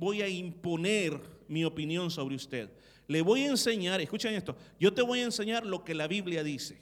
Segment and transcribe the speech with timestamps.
[0.00, 2.70] voy a imponer mi opinión sobre usted.
[3.06, 6.42] Le voy a enseñar, escuchen esto, yo te voy a enseñar lo que la Biblia
[6.42, 6.80] dice.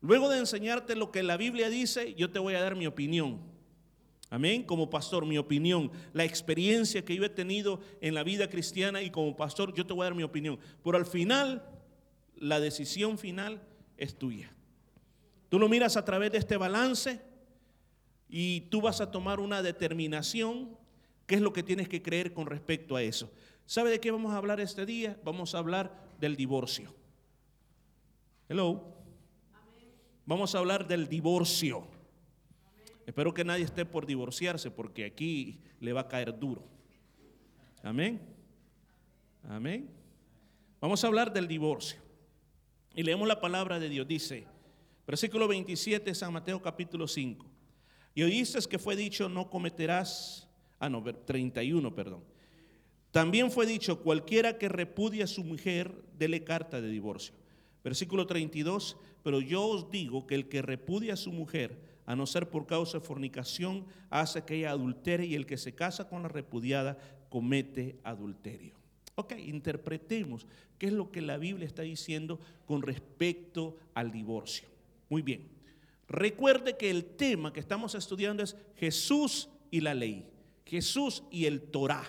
[0.00, 3.40] Luego de enseñarte lo que la Biblia dice, yo te voy a dar mi opinión.
[4.30, 9.02] Amén, como pastor, mi opinión, la experiencia que yo he tenido en la vida cristiana
[9.02, 10.58] y como pastor, yo te voy a dar mi opinión.
[10.84, 11.64] Pero al final,
[12.36, 13.60] la decisión final
[13.96, 14.54] es tuya.
[15.48, 17.20] Tú lo miras a través de este balance
[18.28, 20.78] y tú vas a tomar una determinación,
[21.30, 23.30] qué es lo que tienes que creer con respecto a eso.
[23.64, 25.16] ¿Sabe de qué vamos a hablar este día?
[25.22, 26.92] Vamos a hablar del divorcio.
[28.48, 28.82] Hello.
[30.26, 31.86] Vamos a hablar del divorcio.
[33.06, 36.64] Espero que nadie esté por divorciarse porque aquí le va a caer duro.
[37.84, 38.20] Amén.
[39.48, 39.88] Amén.
[40.80, 42.00] Vamos a hablar del divorcio.
[42.92, 44.08] Y leemos la palabra de Dios.
[44.08, 44.48] Dice,
[45.06, 47.46] versículo 27, San Mateo capítulo 5.
[48.16, 50.49] Y oíste que fue dicho, no cometerás,
[50.80, 52.22] ah, no, 31, perdón.
[53.12, 57.34] También fue dicho, cualquiera que repudie a su mujer, dele carta de divorcio.
[57.82, 62.26] Versículo 32, pero yo os digo que el que repudia a su mujer, a no
[62.26, 66.22] ser por causa de fornicación, hace que ella adultere y el que se casa con
[66.22, 68.74] la repudiada comete adulterio.
[69.14, 70.46] Ok, interpretemos
[70.78, 74.68] qué es lo que la Biblia está diciendo con respecto al divorcio.
[75.08, 75.48] Muy bien.
[76.08, 80.26] Recuerde que el tema que estamos estudiando es Jesús y la ley.
[80.64, 82.04] Jesús y el Torah.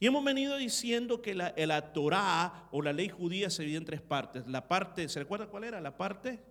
[0.00, 3.84] Y hemos venido diciendo que la, la Torah o la ley judía se divide en
[3.84, 4.46] tres partes.
[4.46, 5.80] La parte, ¿se recuerda cuál era?
[5.80, 6.42] La parte,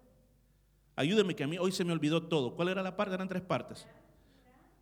[0.96, 2.56] ayúdeme que a mí hoy se me olvidó todo.
[2.56, 3.16] ¿Cuál era la parte?
[3.16, 3.86] Eran tres partes.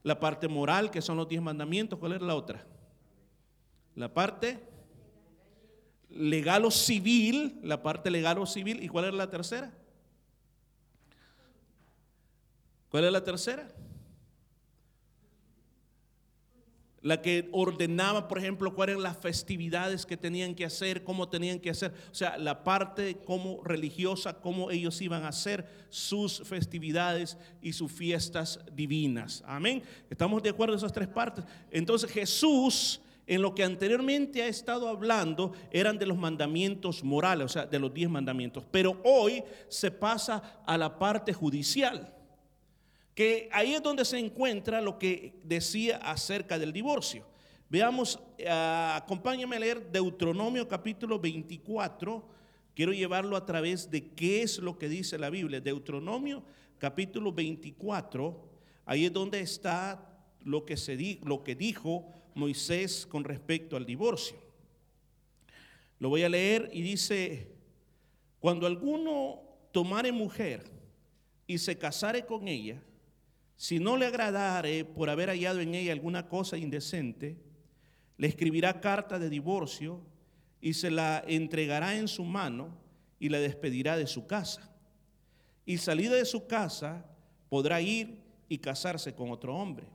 [0.03, 1.99] La parte moral, que son los diez mandamientos.
[1.99, 2.65] ¿Cuál era la otra?
[3.95, 4.67] La parte
[6.09, 8.83] legal o civil, la parte legal o civil.
[8.83, 9.73] ¿Y cuál era la tercera?
[12.89, 13.67] ¿Cuál es la tercera?
[17.01, 21.59] La que ordenaba, por ejemplo, cuáles eran las festividades que tenían que hacer, cómo tenían
[21.59, 27.37] que hacer, o sea, la parte como religiosa, cómo ellos iban a hacer sus festividades
[27.61, 29.43] y sus fiestas divinas.
[29.47, 29.81] Amén.
[30.09, 31.43] Estamos de acuerdo en esas tres partes.
[31.71, 37.49] Entonces Jesús, en lo que anteriormente ha estado hablando, eran de los mandamientos morales, o
[37.49, 42.20] sea, de los diez mandamientos, pero hoy se pasa a la parte judicial
[43.15, 47.25] que ahí es donde se encuentra lo que decía acerca del divorcio.
[47.69, 52.27] Veamos, uh, acompáñame a leer Deuteronomio capítulo 24.
[52.73, 55.61] Quiero llevarlo a través de qué es lo que dice la Biblia.
[55.61, 56.43] Deuteronomio
[56.77, 58.49] capítulo 24,
[58.85, 64.35] ahí es donde está lo que, se lo que dijo Moisés con respecto al divorcio.
[65.99, 67.51] Lo voy a leer y dice,
[68.39, 70.63] cuando alguno tomare mujer
[71.45, 72.81] y se casare con ella,
[73.61, 77.37] si no le agradare por haber hallado en ella alguna cosa indecente,
[78.17, 80.01] le escribirá carta de divorcio
[80.59, 82.75] y se la entregará en su mano
[83.19, 84.67] y la despedirá de su casa.
[85.63, 87.05] Y salida de su casa
[87.49, 89.85] podrá ir y casarse con otro hombre.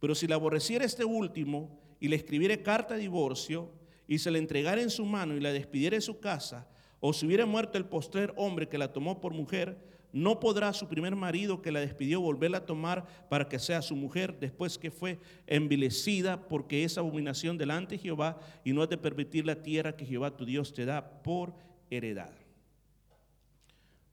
[0.00, 3.70] Pero si la aborreciera este último y le escribiere carta de divorcio
[4.08, 6.66] y se la entregara en su mano y la despidiera de su casa,
[6.98, 10.86] o si hubiera muerto el postrer hombre que la tomó por mujer, no podrá su
[10.86, 14.92] primer marido que la despidió volverla a tomar para que sea su mujer después que
[14.92, 19.96] fue envilecida porque es abominación delante de Jehová y no has de permitir la tierra
[19.96, 21.52] que Jehová tu Dios te da por
[21.90, 22.30] heredad.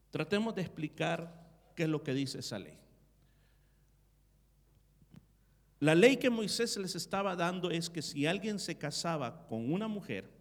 [0.09, 2.79] Tratemos de explicar qué es lo que dice esa ley.
[5.79, 9.87] La ley que Moisés les estaba dando es que si alguien se casaba con una
[9.87, 10.31] mujer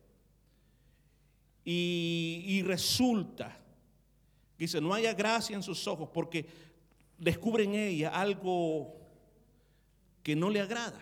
[1.66, 3.59] y, y resulta
[4.60, 6.44] Dice, no haya gracia en sus ojos porque
[7.16, 8.94] descubre en ella algo
[10.22, 11.00] que no le agrada.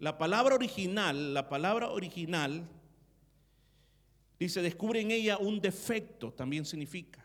[0.00, 2.64] La palabra original, la palabra original,
[4.36, 7.24] dice, descubre en ella un defecto, también significa.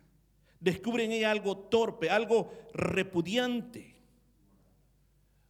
[0.60, 3.96] Descubre en ella algo torpe, algo repudiante.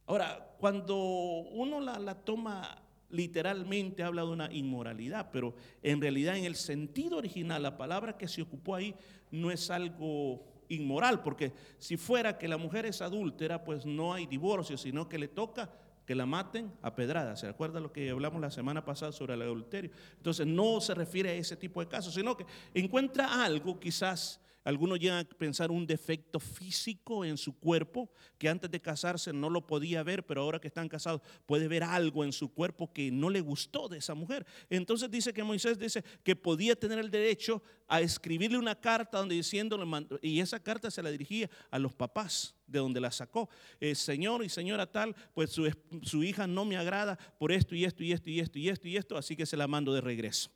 [0.06, 6.44] Ahora, cuando uno la, la toma literalmente habla de una inmoralidad, pero en realidad en
[6.44, 8.94] el sentido original, la palabra que se ocupó ahí
[9.30, 14.26] no es algo inmoral, porque si fuera que la mujer es adúltera, pues no hay
[14.26, 15.70] divorcio, sino que le toca
[16.06, 17.40] que la maten a pedradas.
[17.40, 19.90] ¿Se acuerda lo que hablamos la semana pasada sobre el adulterio?
[20.16, 24.98] Entonces no se refiere a ese tipo de casos, sino que encuentra algo quizás Algunos
[24.98, 29.66] llegan a pensar un defecto físico en su cuerpo, que antes de casarse no lo
[29.66, 33.30] podía ver, pero ahora que están casados puede ver algo en su cuerpo que no
[33.30, 34.46] le gustó de esa mujer.
[34.68, 39.34] Entonces dice que Moisés dice que podía tener el derecho a escribirle una carta donde
[39.34, 39.84] diciéndole,
[40.20, 43.48] y esa carta se la dirigía a los papás de donde la sacó.
[43.80, 45.72] Eh, señor y señora tal, pues su,
[46.02, 48.88] su hija no me agrada por esto y esto y esto y esto y esto
[48.88, 50.50] y esto, así que se la mando de regreso.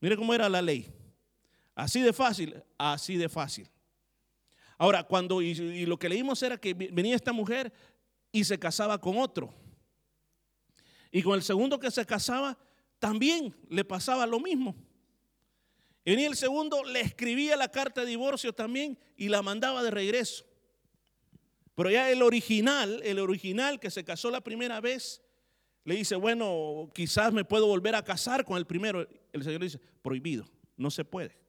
[0.00, 1.01] Mire cómo era la ley.
[1.74, 3.68] Así de fácil, así de fácil.
[4.78, 7.72] Ahora, cuando, y, lo que leímos era que venía esta mujer
[8.30, 9.54] y se casaba con otro.
[11.10, 12.58] Y con el segundo que se casaba,
[12.98, 14.74] también le pasaba lo mismo.
[16.04, 19.90] Y venía el segundo, le escribía la carta de divorcio también y la mandaba de
[19.90, 20.44] regreso.
[21.74, 25.22] Pero ya el original, el original que se casó la primera vez,
[25.84, 29.06] le dice, bueno, quizás me puedo volver a casar con el primero.
[29.32, 30.44] El Señor dice, prohibido,
[30.76, 31.41] no se puede.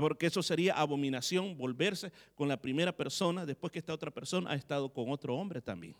[0.00, 4.54] Porque eso sería abominación, volverse con la primera persona después que esta otra persona ha
[4.54, 5.94] estado con otro hombre también.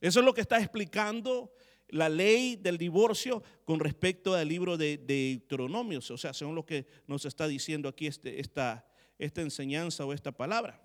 [0.00, 1.52] Eso es lo que está explicando
[1.90, 6.86] la ley del divorcio con respecto al libro de, Deuteronomios, o sea, según lo que
[7.06, 8.84] nos está diciendo aquí este, esta,
[9.16, 10.82] esta enseñanza o esta palabra.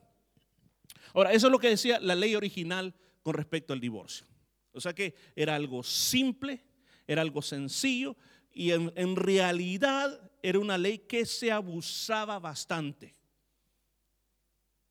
[1.13, 2.93] Ahora, eso es lo que decía la ley original
[3.23, 4.27] con respecto al divorcio.
[4.71, 6.63] O sea que era algo simple,
[7.07, 8.15] era algo sencillo,
[8.53, 13.15] y en, realidad era una ley que se abusaba bastante.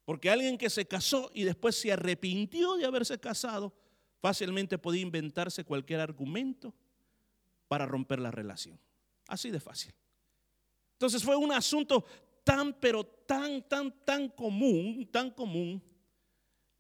[0.05, 3.73] Porque alguien que se casó y después se arrepintió de haberse casado,
[4.21, 6.75] fácilmente podía inventarse cualquier argumento
[7.69, 8.79] para romper la relación.
[9.29, 9.95] Así de fácil.
[10.95, 12.05] Entonces fue un asunto
[12.43, 15.81] tan, pero tan, tan, tan común, tan común,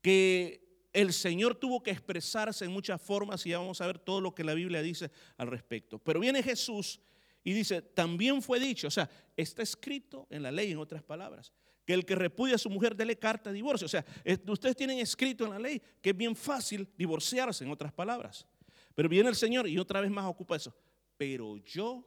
[0.01, 0.62] que
[0.93, 4.35] el Señor tuvo que expresarse en muchas formas y ya vamos a ver todo lo
[4.35, 5.99] que la Biblia dice al respecto.
[5.99, 7.01] Pero viene Jesús
[7.43, 11.53] y dice, también fue dicho, o sea, está escrito en la ley, en otras palabras,
[11.85, 13.87] que el que repudia a su mujer dele carta de divorcio.
[13.87, 14.05] O sea,
[14.47, 18.47] ustedes tienen escrito en la ley que es bien fácil divorciarse, en otras palabras.
[18.95, 20.75] Pero viene el Señor y otra vez más ocupa eso.
[21.17, 22.07] Pero yo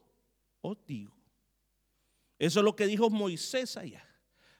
[0.62, 1.16] os digo,
[2.38, 4.08] eso es lo que dijo Moisés allá.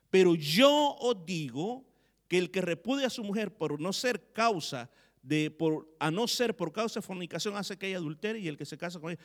[0.10, 1.86] Pero yo os digo
[2.28, 4.90] que el que repudia a su mujer por no ser causa
[5.22, 8.58] de, por, a no ser por causa de fornicación hace que ella adultere y el
[8.58, 9.22] que se casa con ella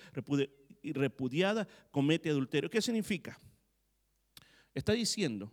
[0.82, 2.70] repudiada comete adulterio.
[2.70, 3.38] ¿Qué significa?
[4.74, 5.52] Está diciendo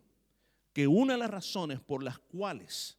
[0.73, 2.97] que una de las razones por las cuales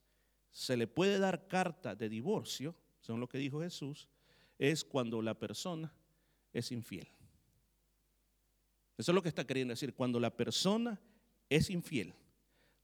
[0.51, 4.09] se le puede dar carta de divorcio, según lo que dijo Jesús,
[4.59, 5.93] es cuando la persona
[6.53, 7.09] es infiel.
[8.97, 11.01] Eso es lo que está queriendo decir, cuando la persona
[11.49, 12.15] es infiel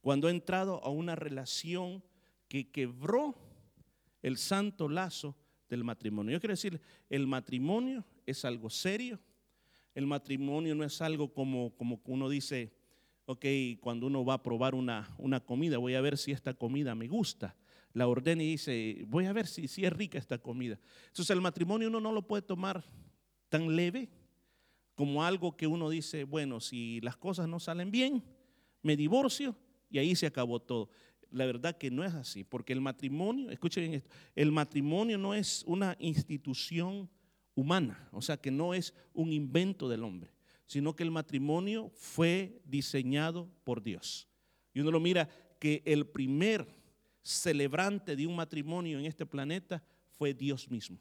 [0.05, 2.05] cuando ha entrado a una relación
[2.47, 3.35] que quebró
[4.21, 5.35] el santo lazo
[5.71, 6.35] del matrimonio.
[6.35, 6.79] Yo quiero decir,
[7.09, 9.19] el matrimonio es algo serio,
[9.95, 12.71] el matrimonio no es algo como, como uno dice,
[13.25, 13.47] ok,
[13.81, 17.09] cuando uno va a probar una, una comida, voy a ver si esta comida me
[17.09, 17.57] gusta.
[17.95, 20.79] La ordena y dice, voy a ver si, si es rica esta comida.
[21.07, 22.85] Entonces el matrimonio uno no lo puede tomar
[23.49, 24.11] tan leve
[24.95, 28.23] como algo que uno dice, bueno, si las cosas no salen bien,
[28.83, 29.57] me divorcio
[29.95, 30.91] y ahí se acabó todo.
[31.31, 35.63] La verdad que no es así, porque el matrimonio, escuchen esto, el matrimonio no es
[35.69, 37.09] una institución
[37.55, 40.33] humana, o sea que no es un invento del hombre,
[40.67, 44.27] sino que el matrimonio fue diseñado por Dios.
[44.73, 45.29] Y uno lo mira
[45.61, 46.67] que el primer
[47.23, 49.81] celebrante de un matrimonio en este planeta
[50.19, 50.99] fue Dios mismo.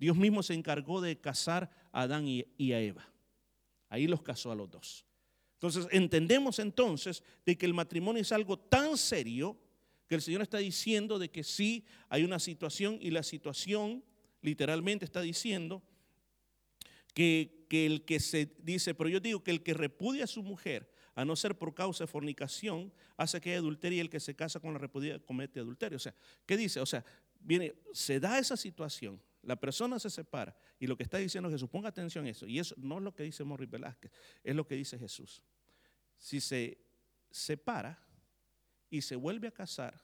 [0.00, 3.08] Dios mismo se encargó de casar a Adán y a Eva.
[3.88, 5.07] Ahí los casó a los dos.
[5.58, 9.58] Entonces entendemos entonces de que el matrimonio es algo tan serio
[10.06, 14.04] que el Señor está diciendo de que sí hay una situación y la situación
[14.40, 15.82] literalmente está diciendo
[17.12, 20.44] que, que, el que se dice, pero yo digo que el que repudia a su
[20.44, 24.20] mujer, a no ser por causa de fornicación, hace que haya adulterio y el que
[24.20, 25.96] se casa con la repudia comete adulterio.
[25.96, 26.14] O sea,
[26.46, 26.78] ¿qué dice?
[26.78, 27.04] O sea,
[27.40, 31.68] viene, se da esa situación, la persona se separa y lo que está diciendo Jesús,
[31.68, 34.10] ponga atención a eso, y eso no es lo que dice Morris Velázquez,
[34.42, 35.42] es lo que dice Jesús.
[36.16, 36.78] Si se
[37.30, 37.98] separa
[38.90, 40.00] y se vuelve a casar,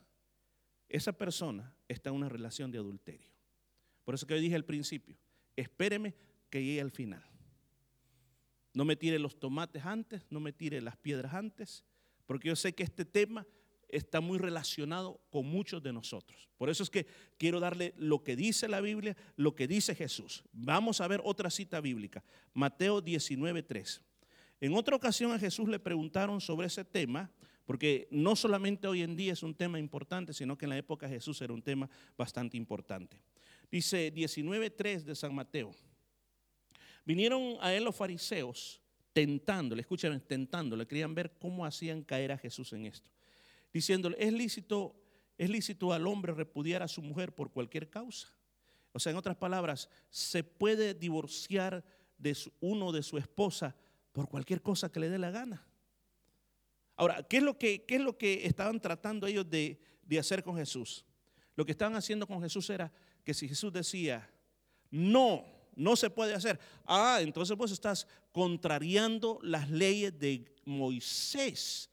[0.87, 3.29] esa persona está en una relación de adulterio.
[4.03, 5.17] Por eso que yo dije al principio,
[5.55, 6.15] espéreme
[6.49, 7.23] que llegue al final.
[8.73, 11.83] No me tire los tomates antes, no me tire las piedras antes,
[12.25, 13.47] porque yo sé que este tema
[13.89, 16.49] está muy relacionado con muchos de nosotros.
[16.57, 17.05] Por eso es que
[17.37, 20.43] quiero darle lo que dice la Biblia, lo que dice Jesús.
[20.51, 22.23] Vamos a ver otra cita bíblica,
[22.53, 24.01] Mateo 19:3.
[24.61, 27.29] En otra ocasión a Jesús le preguntaron sobre ese tema,
[27.65, 31.07] porque no solamente hoy en día es un tema importante, sino que en la época
[31.07, 33.21] de Jesús era un tema bastante importante.
[33.71, 35.71] Dice 19:3 de San Mateo.
[37.03, 38.81] Vinieron a él los fariseos
[39.13, 43.09] tentándole, escúchame, tentándole, querían ver cómo hacían caer a Jesús en esto.
[43.75, 44.95] Diciéndole, es lícito,
[45.37, 48.29] es lícito al hombre repudiar a su mujer por cualquier causa.
[48.93, 51.83] O sea, en otras palabras, se puede divorciar
[52.17, 53.75] de uno de su esposa
[54.13, 55.67] por cualquier cosa que le dé la gana.
[56.95, 60.41] Ahora, ¿qué es lo que, qué es lo que estaban tratando ellos de, de hacer
[60.41, 61.03] con Jesús?
[61.57, 62.93] Lo que estaban haciendo con Jesús era
[63.25, 64.25] que si Jesús decía,
[64.89, 65.43] no,
[65.75, 71.89] no se puede hacer, ah, entonces pues estás contrariando las leyes de Moisés.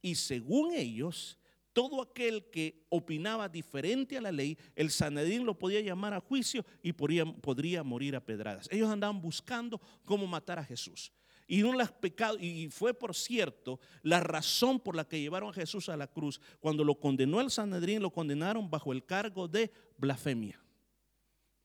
[0.00, 1.38] Y según ellos,
[1.72, 6.64] todo aquel que opinaba diferente a la ley, el Sanedrín lo podía llamar a juicio
[6.82, 8.68] y podría, podría morir a pedradas.
[8.70, 11.12] Ellos andaban buscando cómo matar a Jesús.
[11.46, 15.54] Y, no las pecado, y fue, por cierto, la razón por la que llevaron a
[15.54, 16.40] Jesús a la cruz.
[16.60, 20.60] Cuando lo condenó el Sanedrín, lo condenaron bajo el cargo de blasfemia.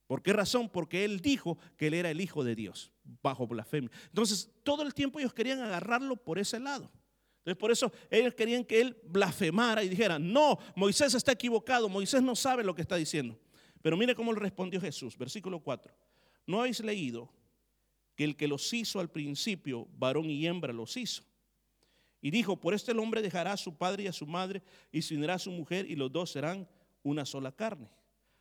[0.06, 0.70] ¿Por qué razón?
[0.70, 3.90] Porque él dijo que él era el Hijo de Dios, bajo blasfemia.
[4.06, 6.90] Entonces, todo el tiempo ellos querían agarrarlo por ese lado.
[7.44, 12.22] Entonces, por eso ellos querían que él blasfemara y dijera, no, Moisés está equivocado, Moisés
[12.22, 13.38] no sabe lo que está diciendo.
[13.82, 15.92] Pero mire cómo le respondió Jesús, versículo 4.
[16.46, 17.30] ¿No habéis leído
[18.14, 21.22] que el que los hizo al principio, varón y hembra, los hizo.
[22.20, 25.02] Y dijo, por este el hombre dejará a su padre y a su madre y
[25.02, 26.68] se unirá a su mujer y los dos serán
[27.02, 27.90] una sola carne.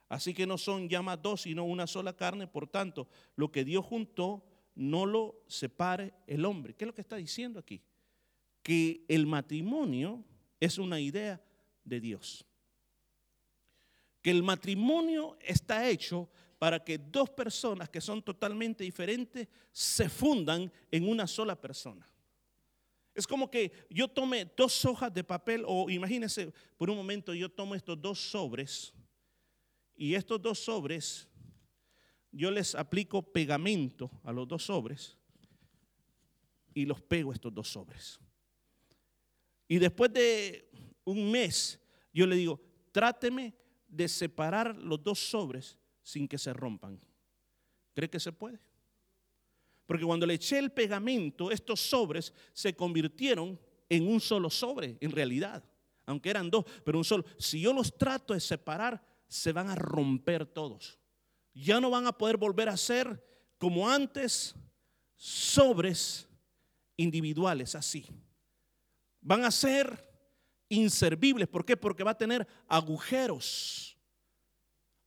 [0.08, 2.48] Así que no son ya más dos, sino una sola carne.
[2.48, 4.46] Por tanto, lo que Dios juntó,
[4.76, 6.76] no lo separe el hombre.
[6.76, 7.82] ¿Qué es lo que está diciendo aquí?
[8.64, 10.24] Que el matrimonio
[10.60, 11.40] es una idea
[11.84, 12.46] de Dios.
[14.22, 20.72] Que el matrimonio está hecho para que dos personas que son totalmente diferentes se fundan
[20.90, 22.08] en una sola persona.
[23.14, 27.50] Es como que yo tome dos hojas de papel o imagínense por un momento yo
[27.50, 28.94] tomo estos dos sobres
[29.96, 31.30] y estos dos sobres
[32.32, 35.18] yo les aplico pegamento a los dos sobres
[36.74, 38.20] y los pego estos dos sobres.
[39.74, 40.70] Y después de
[41.04, 41.80] un mes
[42.14, 42.62] yo le digo,
[42.92, 43.56] tráteme
[43.88, 47.02] de separar los dos sobres sin que se rompan.
[47.96, 48.60] ¿Cree que se puede?
[49.88, 55.10] Porque cuando le eché el pegamento, estos sobres se convirtieron en un solo sobre, en
[55.10, 55.64] realidad.
[56.06, 57.26] Aunque eran dos, pero un solo.
[57.40, 61.00] Si yo los trato de separar, se van a romper todos.
[61.52, 63.26] Ya no van a poder volver a ser
[63.58, 64.54] como antes
[65.16, 66.30] sobres
[66.96, 68.06] individuales así.
[69.24, 70.08] Van a ser
[70.70, 71.48] inservibles.
[71.48, 71.76] ¿Por qué?
[71.76, 73.94] Porque va a tener agujeros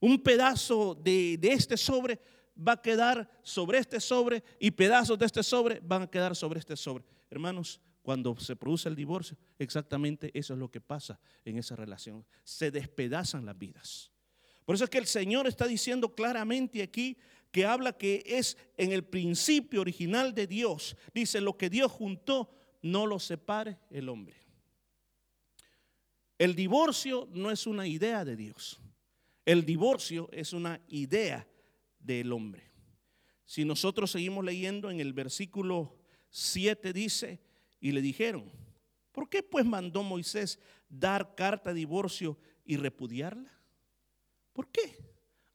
[0.01, 2.21] un pedazo de, este sobre
[2.57, 6.59] va a quedar sobre este sobre y pedazos de este sobre van a quedar sobre
[6.59, 7.05] este sobre.
[7.31, 12.25] Hermanos, cuando se produce el divorcio, exactamente eso es lo que pasa en esa relación.
[12.45, 14.13] Se despedazan las vidas.
[14.65, 17.19] Por eso es que el Señor está diciendo claramente aquí
[17.51, 20.97] que habla que es en el principio original de Dios.
[21.15, 22.51] Dice, lo que Dios juntó,
[22.91, 24.37] no lo separe el hombre.
[26.39, 28.81] El divorcio no es una idea de Dios.
[29.45, 31.47] El divorcio es una idea
[31.99, 32.71] del hombre.
[33.45, 35.97] Si nosotros seguimos leyendo en el versículo
[36.31, 37.41] 7 dice,
[37.81, 38.51] y le dijeron,
[39.13, 43.53] ¿por qué pues mandó Moisés dar carta de divorcio y repudiarla?
[44.53, 44.99] ¿Por qué?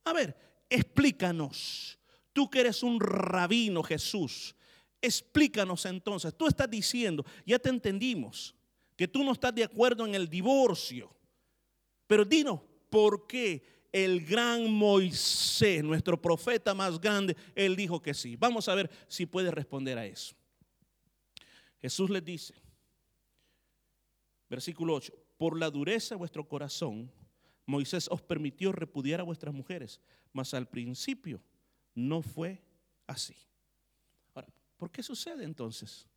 [0.06, 2.00] A ver, explícanos.
[2.34, 4.56] Tú que eres un rabino, Jesús,
[5.02, 6.34] explícanos entonces.
[6.36, 8.56] Tú estás diciendo, ya te entendimos,
[8.96, 11.14] que tú no estás de acuerdo en el divorcio.
[12.08, 18.36] Pero dinos, ¿por qué el gran Moisés, nuestro profeta más grande, él dijo que sí.
[18.36, 20.36] Vamos a ver si puede responder a eso.
[21.82, 22.54] Jesús les dice,
[24.50, 27.12] versículo 8, por la dureza de vuestro corazón,
[27.66, 30.00] Moisés os permitió repudiar a vuestras mujeres,
[30.32, 31.42] mas al principio
[31.96, 32.62] no fue
[33.08, 33.36] así.
[34.82, 36.08] ¿Por qué sucede entonces?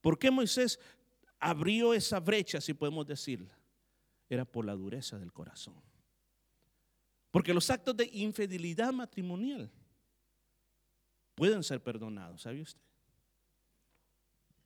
[0.00, 0.80] ¿Por qué Moisés
[1.38, 3.56] abrió esa brecha, si podemos decirla?
[4.28, 5.80] Era por la dureza del corazón.
[7.30, 9.70] Porque los actos de infidelidad matrimonial
[11.36, 12.82] pueden ser perdonados, ¿sabe usted?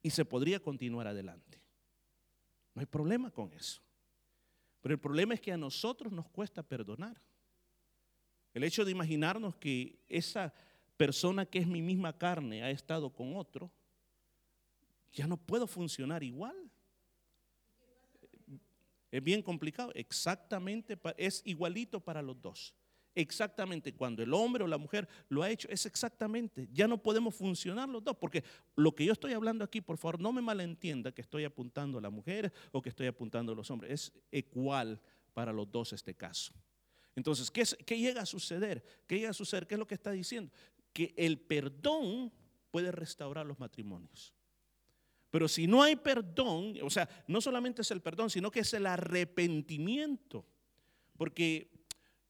[0.03, 1.61] Y se podría continuar adelante.
[2.73, 3.83] No hay problema con eso.
[4.81, 7.21] Pero el problema es que a nosotros nos cuesta perdonar.
[8.55, 10.55] El hecho de imaginarnos que esa
[10.97, 13.71] persona que es mi misma carne ha estado con otro,
[15.13, 16.57] ya no puedo funcionar igual.
[19.11, 19.93] Es bien complicado.
[19.95, 22.75] Exactamente, es igualito para los dos.
[23.15, 26.69] Exactamente, cuando el hombre o la mujer lo ha hecho, es exactamente.
[26.71, 30.21] Ya no podemos funcionar los dos, porque lo que yo estoy hablando aquí, por favor,
[30.21, 33.71] no me malentienda que estoy apuntando a las mujeres o que estoy apuntando a los
[33.71, 33.91] hombres.
[33.91, 35.01] Es igual
[35.33, 36.53] para los dos este caso.
[37.15, 38.85] Entonces, ¿qué, ¿qué llega a suceder?
[39.07, 39.67] ¿Qué llega a suceder?
[39.67, 40.53] ¿Qué es lo que está diciendo?
[40.97, 42.33] Que el perdón
[42.71, 44.33] puede restaurar los matrimonios.
[45.31, 48.73] Pero si no hay perdón, o sea, no solamente es el perdón, sino que es
[48.73, 50.47] el arrepentimiento.
[51.19, 51.71] Porque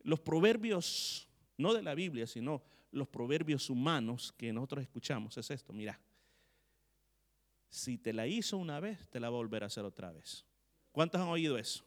[0.02, 5.73] los proverbios, no de la Biblia, sino los proverbios humanos que nosotros escuchamos, es esto,
[5.73, 6.00] mira,
[7.68, 10.44] si te la hizo una vez, te la va a volver a hacer otra vez.
[10.90, 11.85] ¿Cuántos han oído eso?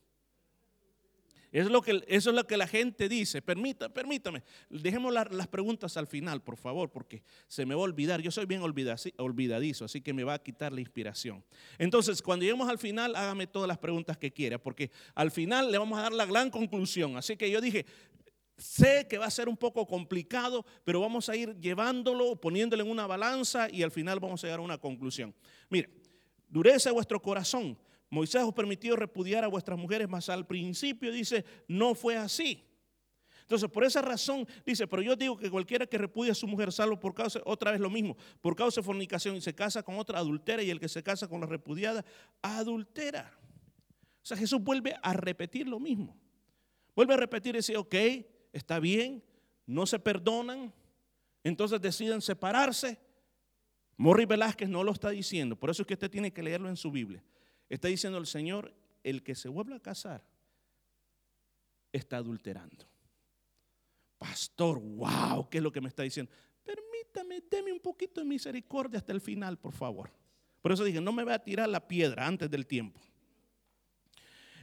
[1.52, 3.42] Eso es lo que, eso es lo que la gente dice.
[3.42, 4.44] Permita, permítame.
[4.70, 8.22] Dejemos las preguntas al final, por favor, porque se me va a olvidar.
[8.22, 11.44] Yo soy bien olvidadizo, así que me va a quitar la inspiración.
[11.80, 15.78] Entonces, cuando lleguemos al final, hágame todas las preguntas que quiera, porque al final le
[15.80, 17.18] vamos a dar la gran conclusión.
[17.18, 17.86] Así que yo dije,
[18.58, 22.92] sé que va a ser un poco complicado, pero vamos a ir llevándolo, poniéndolo en
[22.92, 25.34] una balanza y al final vamos a llegar a una conclusión.
[25.70, 25.90] Mire,
[26.48, 27.78] dureza vuestro corazón
[28.10, 32.66] Moisés os permitió repudiar a vuestras mujeres, mas al principio dice, no fue así.
[33.42, 36.72] Entonces, por esa razón, dice, pero yo digo que cualquiera que repudia a su mujer,
[36.72, 39.98] salvo por causa, otra vez lo mismo, por causa de fornicación y se casa con
[39.98, 42.06] otra adultera y el que se casa con la repudiada,
[42.44, 43.36] adultera.
[44.22, 46.16] O sea, Jesús vuelve a repetir lo mismo.
[46.96, 47.96] Vuelve a repetir y dice, ok,
[48.54, 49.24] está bien,
[49.66, 50.72] no se perdonan,
[51.44, 53.00] entonces deciden separarse.
[53.98, 56.78] Morri Velázquez no lo está diciendo, por eso es que usted tiene que leerlo en
[56.78, 57.24] su Biblia.
[57.70, 58.74] Está diciendo el Señor,
[59.04, 60.26] el que se vuelve a casar
[61.92, 62.86] está adulterando.
[64.18, 66.32] Pastor, wow, ¿qué es lo que me está diciendo?
[66.64, 70.12] Permítame, deme un poquito de misericordia hasta el final, por favor.
[70.62, 73.00] Por eso dije, no me voy a tirar la piedra antes del tiempo.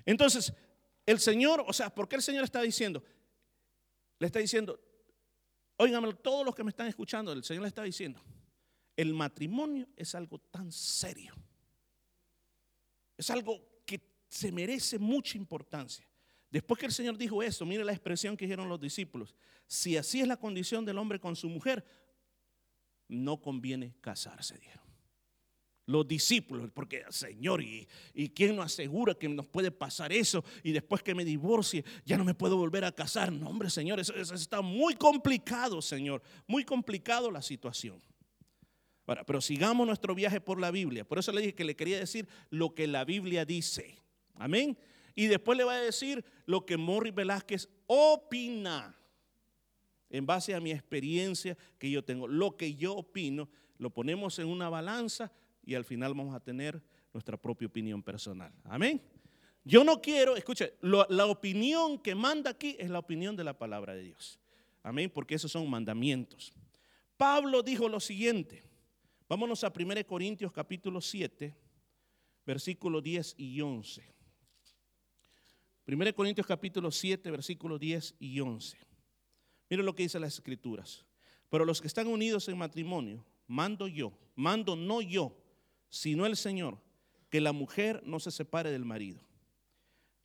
[0.04, 0.52] Entonces,
[1.06, 3.02] el Señor, o sea, ¿por qué el Señor está diciendo?
[4.18, 4.78] Le está diciendo,
[5.76, 8.20] óigame, todos los que me están escuchando, el Señor le está diciendo,
[8.96, 11.34] el matrimonio es algo tan serio
[13.16, 16.06] es algo que se merece mucha importancia.
[16.50, 19.34] Después que el Señor dijo eso, mire la expresión que dijeron los discípulos.
[19.66, 21.84] Si así es la condición del hombre con su mujer,
[23.08, 24.84] no conviene casarse, dijeron.
[25.88, 30.44] Los discípulos, porque Señor, ¿y, ¿y quién nos asegura que nos puede pasar eso?
[30.64, 33.30] Y después que me divorcie, ya no me puedo volver a casar.
[33.30, 36.22] No, hombre, Señor, eso está muy complicado, Señor.
[36.48, 38.02] Muy complicado la situación
[39.06, 41.06] pero sigamos nuestro viaje por la Biblia.
[41.06, 44.02] Por eso le dije que le quería decir lo que la Biblia dice.
[44.34, 44.76] Amén.
[45.14, 48.96] Y después le voy a decir lo que Morris Velázquez opina
[50.10, 52.26] en base a mi experiencia que yo tengo.
[52.26, 53.48] Lo que yo opino,
[53.78, 55.32] lo ponemos en una balanza
[55.64, 58.52] y al final vamos a tener nuestra propia opinión personal.
[58.64, 59.00] Amén.
[59.64, 63.94] Yo no quiero, escuche, la opinión que manda aquí es la opinión de la palabra
[63.94, 64.38] de Dios.
[64.82, 66.52] Amén, porque esos son mandamientos.
[67.16, 68.62] Pablo dijo lo siguiente,
[69.28, 71.52] Vámonos a 1 Corintios capítulo 7,
[72.46, 74.14] versículos 10 y 11.
[75.88, 78.78] 1 Corintios capítulo 7, versículos 10 y 11.
[79.68, 81.04] Miren lo que dice las escrituras.
[81.48, 85.36] Pero los que están unidos en matrimonio, mando yo, mando no yo,
[85.88, 86.78] sino el Señor,
[87.28, 89.20] que la mujer no se separe del marido.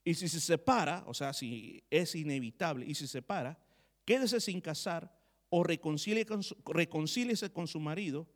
[0.04, 3.60] Y si se separa, o sea, si es inevitable, y si se separa,
[4.06, 5.12] quédese sin casar
[5.50, 8.28] o reconcíliese con su marido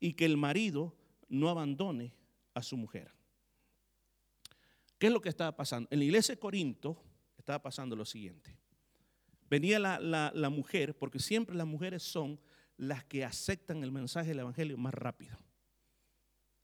[0.00, 0.96] y que el marido
[1.28, 2.12] no abandone
[2.54, 3.12] a su mujer.
[4.98, 5.88] ¿Qué es lo que estaba pasando?
[5.92, 7.02] En la iglesia de Corinto
[7.38, 8.56] estaba pasando lo siguiente.
[9.48, 12.38] Venía la, mujer, porque siempre las mujeres son
[12.76, 15.38] las que aceptan el mensaje del Evangelio más rápido.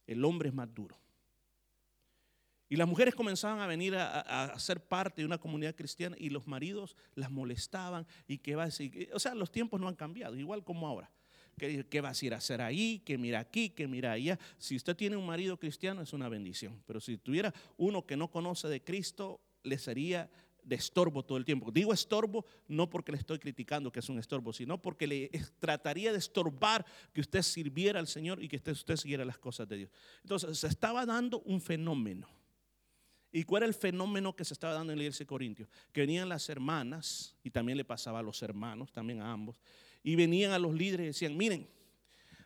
[0.06, 0.98] El hombre es más duro.
[2.68, 6.30] Y las mujeres comenzaban a venir a, a, ser parte de una comunidad cristiana y
[6.30, 9.94] los maridos las molestaban y que va a decir, o sea, los tiempos no han
[9.94, 11.10] cambiado, igual como ahora.
[11.56, 13.00] ¿Qué, vas a ir a hacer ahí?
[13.02, 13.70] ¿Qué mira aquí?
[13.70, 14.38] ¿Qué mira allá?
[14.58, 16.82] Si usted tiene un marido cristiano es una bendición.
[16.86, 20.30] Pero si tuviera uno que no conoce de Cristo, le sería
[20.62, 21.70] de estorbo todo el tiempo.
[21.70, 26.12] Digo estorbo no porque le estoy criticando que es un estorbo, sino porque le trataría
[26.12, 29.78] de estorbar que usted sirviera al Señor y que usted, usted siguiera las cosas de
[29.78, 29.90] Dios.
[30.24, 32.28] Entonces se estaba dando un fenómeno.
[33.32, 35.68] ¿Y cuál era el fenómeno que se estaba dando en la iglesia de Corintios?
[35.92, 39.60] Que venían las hermanas, y también le pasaba a los hermanos, también a ambos,
[40.06, 41.68] y venían a los líderes y decían, miren,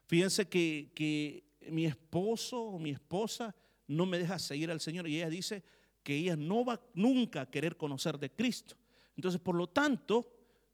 [0.07, 3.55] fíjense que, mi esposo o mi esposa
[3.87, 5.63] no me deja seguir al Señor y ella dice
[6.03, 8.77] que ella no va nunca a querer conocer de Cristo.
[9.15, 10.27] Entonces, por lo tanto,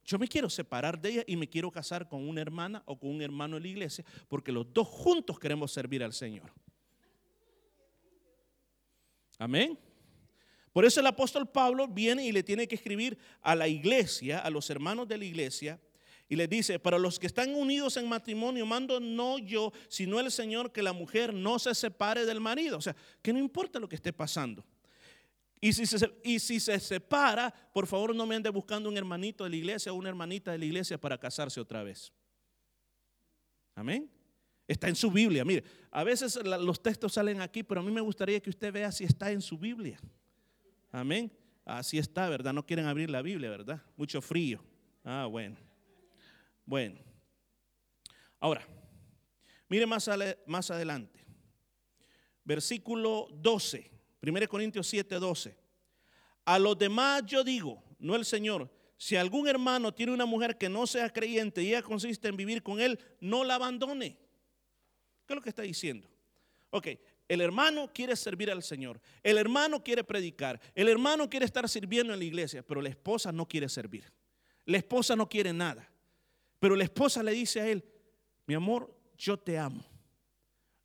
[0.04, 3.10] yo me quiero separar de ella y me quiero casar con una hermana o con
[3.10, 6.52] un hermano de la iglesia porque los dos juntos queremos servir al Señor.
[9.38, 9.76] Amén.
[10.72, 14.50] Por eso el apóstol Pablo viene y le tiene que escribir a la iglesia, a
[14.50, 15.80] los hermanos de la iglesia,
[16.28, 20.30] y le dice, para los que están unidos en matrimonio, mando no yo, sino el
[20.32, 22.78] Señor que la mujer no se separe del marido.
[22.78, 24.64] O sea, que no importa lo que esté pasando.
[25.60, 29.44] Y si, se, y si se separa, por favor no me ande buscando un hermanito
[29.44, 32.12] de la iglesia o una hermanita de la iglesia para casarse otra vez.
[33.74, 34.10] Amén.
[34.66, 35.44] Está en su Biblia.
[35.44, 35.62] Mire,
[35.92, 39.04] a veces los textos salen aquí, pero a mí me gustaría que usted vea si
[39.04, 39.98] está en su Biblia.
[40.90, 41.32] Amén.
[41.64, 42.52] Así está, ¿verdad?
[42.52, 43.82] No quieren abrir la Biblia, ¿verdad?
[43.96, 44.62] Mucho frío.
[45.04, 45.56] Ah, bueno.
[46.66, 47.00] Bueno.
[48.38, 48.66] Ahora,
[49.68, 50.10] mire más,
[50.46, 51.24] más adelante.
[52.44, 53.90] Versículo 12.
[54.20, 55.56] 1 Corintios 7, 12.
[56.44, 60.68] A los demás yo digo, no el Señor, si algún hermano tiene una mujer que
[60.68, 64.18] no sea creyente y ella consiste en vivir con él, no la abandone.
[65.26, 66.08] ¿Qué es lo que está diciendo?
[66.70, 66.88] Ok,
[67.28, 72.12] el hermano quiere servir al Señor, el hermano quiere predicar, el hermano quiere estar sirviendo
[72.12, 74.12] en la iglesia, pero la esposa no quiere servir.
[74.64, 75.88] La esposa no quiere nada.
[76.58, 77.84] Pero la esposa le dice a él,
[78.46, 79.84] mi amor, yo te amo.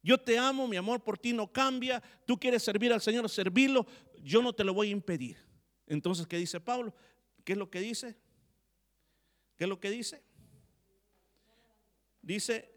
[0.03, 2.01] Yo te amo, mi amor por ti no cambia.
[2.25, 3.85] Tú quieres servir al Señor, servirlo,
[4.21, 5.37] yo no te lo voy a impedir.
[5.85, 6.93] Entonces, ¿qué dice Pablo?
[7.43, 8.17] ¿Qué es lo que dice?
[9.57, 10.23] ¿Qué es lo que dice?
[12.21, 12.71] Dice,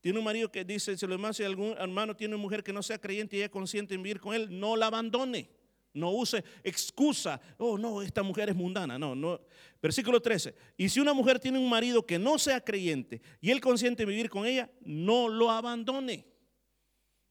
[0.00, 2.82] tiene un marido que dice, si, lo si algún hermano tiene una mujer que no
[2.82, 5.48] sea creyente y ella consciente en vivir con él, no la abandone.
[5.94, 7.40] No use excusa.
[7.56, 8.98] Oh, no, esta mujer es mundana.
[8.98, 9.40] No, no.
[9.80, 10.54] Versículo 13.
[10.76, 14.08] Y si una mujer tiene un marido que no sea creyente y él consiente en
[14.08, 16.26] vivir con ella, no lo abandone.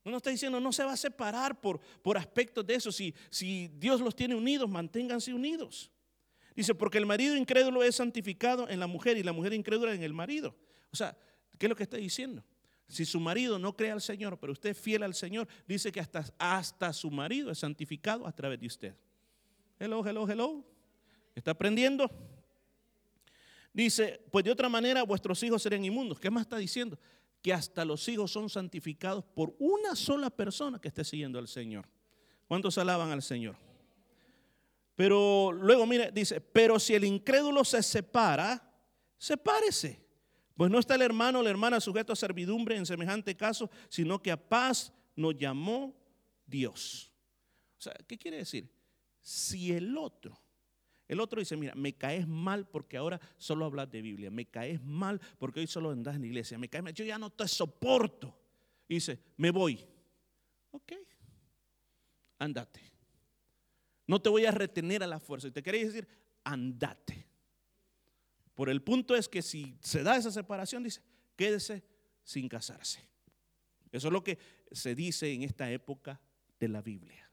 [0.06, 2.92] No está diciendo, no se va a separar por, por aspectos de eso.
[2.92, 5.92] Si, si Dios los tiene unidos, manténganse unidos.
[6.56, 10.04] Dice, porque el marido incrédulo es santificado en la mujer y la mujer incrédula en
[10.04, 10.56] el marido.
[10.92, 11.18] O sea,
[11.58, 12.44] ¿qué es lo que está diciendo?
[12.88, 16.00] Si su marido no cree al Señor, pero usted es fiel al Señor, dice que
[16.00, 18.96] hasta, hasta su marido es santificado a través de usted.
[19.80, 20.64] Hello, hello, hello.
[21.36, 22.10] ¿Está aprendiendo?
[23.74, 26.20] Dice, pues de otra manera vuestros hijos serían inmundos.
[26.20, 27.00] ¿Qué más está diciendo?
[27.42, 31.88] Que hasta los hijos son santificados por una sola persona que esté siguiendo al Señor.
[32.48, 33.56] ¿Cuántos alaban al Señor?
[34.96, 38.62] Pero luego, mire, dice, pero si el incrédulo se separa,
[39.18, 40.03] sepárese.
[40.56, 44.22] Pues no está el hermano o la hermana sujeto a servidumbre en semejante caso, sino
[44.22, 45.96] que a paz nos llamó
[46.46, 47.12] Dios.
[47.80, 48.70] O sea, ¿qué quiere decir?
[49.22, 50.40] Si el otro,
[51.08, 54.82] el otro dice, mira, me caes mal porque ahora solo hablas de Biblia, me caes
[54.84, 57.48] mal porque hoy solo andas en la iglesia, me caes mal, yo ya no te
[57.48, 58.38] soporto.
[58.88, 59.80] dice, me voy.
[60.72, 60.94] Ok,
[62.40, 62.82] andate.
[64.08, 65.48] No te voy a retener a la fuerza.
[65.48, 66.08] Y te quería decir,
[66.44, 67.28] andate.
[68.56, 71.02] Por el punto es que si se da esa separación, dice,
[71.36, 71.84] quédese
[72.24, 73.02] sin casarse.
[73.92, 74.38] Eso es lo que
[74.72, 76.20] se dice en esta época
[76.60, 77.30] de la Biblia.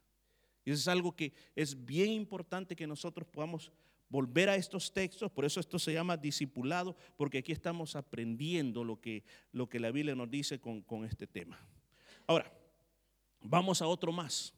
[0.64, 3.72] Y eso es algo que es bien importante que nosotros podamos
[4.08, 9.00] volver a estos textos, por eso esto se llama discipulado, porque aquí estamos aprendiendo lo
[9.00, 11.58] que, lo que la Biblia nos dice con, con este tema.
[12.26, 12.52] Ahora,
[13.40, 14.52] vamos a otro más.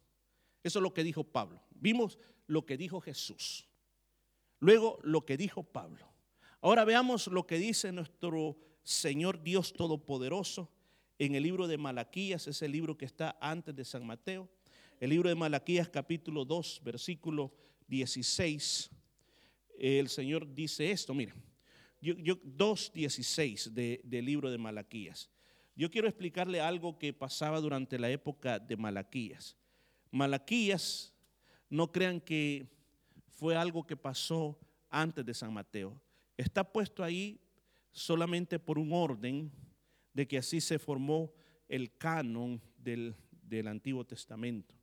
[0.64, 1.62] Eso es lo que dijo Pablo.
[1.70, 3.68] Vimos lo que dijo Jesús.
[4.58, 6.11] Luego lo que dijo Pablo.
[6.64, 10.70] Ahora veamos lo que dice nuestro Señor Dios Todopoderoso
[11.18, 14.48] en el libro de Malaquías, ese libro que está antes de San Mateo.
[15.00, 17.52] El libro de Malaquías capítulo 2, versículo
[17.88, 18.90] 16.
[19.76, 21.34] El Señor dice esto, mire,
[22.00, 23.72] yo, 2.16
[24.04, 25.30] del libro de Malaquías.
[25.74, 29.56] Yo quiero explicarle algo que pasaba durante la época de Malaquías.
[30.12, 31.12] Malaquías,
[31.68, 32.68] no crean que
[33.32, 34.56] fue algo que pasó
[34.90, 36.00] antes de San Mateo
[36.42, 37.40] está puesto ahí
[37.90, 39.52] solamente por un orden
[40.12, 41.32] de que así se formó
[41.68, 43.14] el canon del,
[43.66, 44.74] Antiguo Testamento.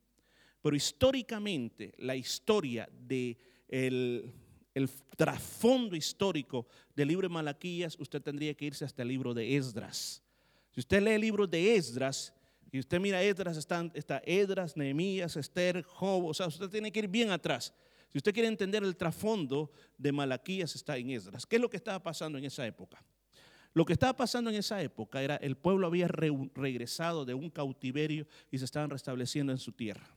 [0.62, 3.36] Pero históricamente, la historia de
[3.68, 4.32] el,
[5.16, 10.22] trasfondo histórico del libro de Malaquías, usted tendría que irse hasta el libro de Esdras.
[10.70, 12.32] Si usted lee el libro de Esdras,
[12.72, 17.00] y usted mira Esdras, está, está Esdras, Nehemías, Esther, Job, o sea, usted tiene que
[17.00, 17.74] ir bien atrás.
[18.12, 21.46] Si usted quiere entender el trasfondo de Malaquías está en Esdras.
[21.46, 23.04] ¿Qué es lo que estaba pasando en esa época?
[23.72, 28.26] Lo que estaba pasando en esa época era el pueblo había regresado de un cautiverio
[28.50, 30.08] y se estaban restableciendo en su tierra.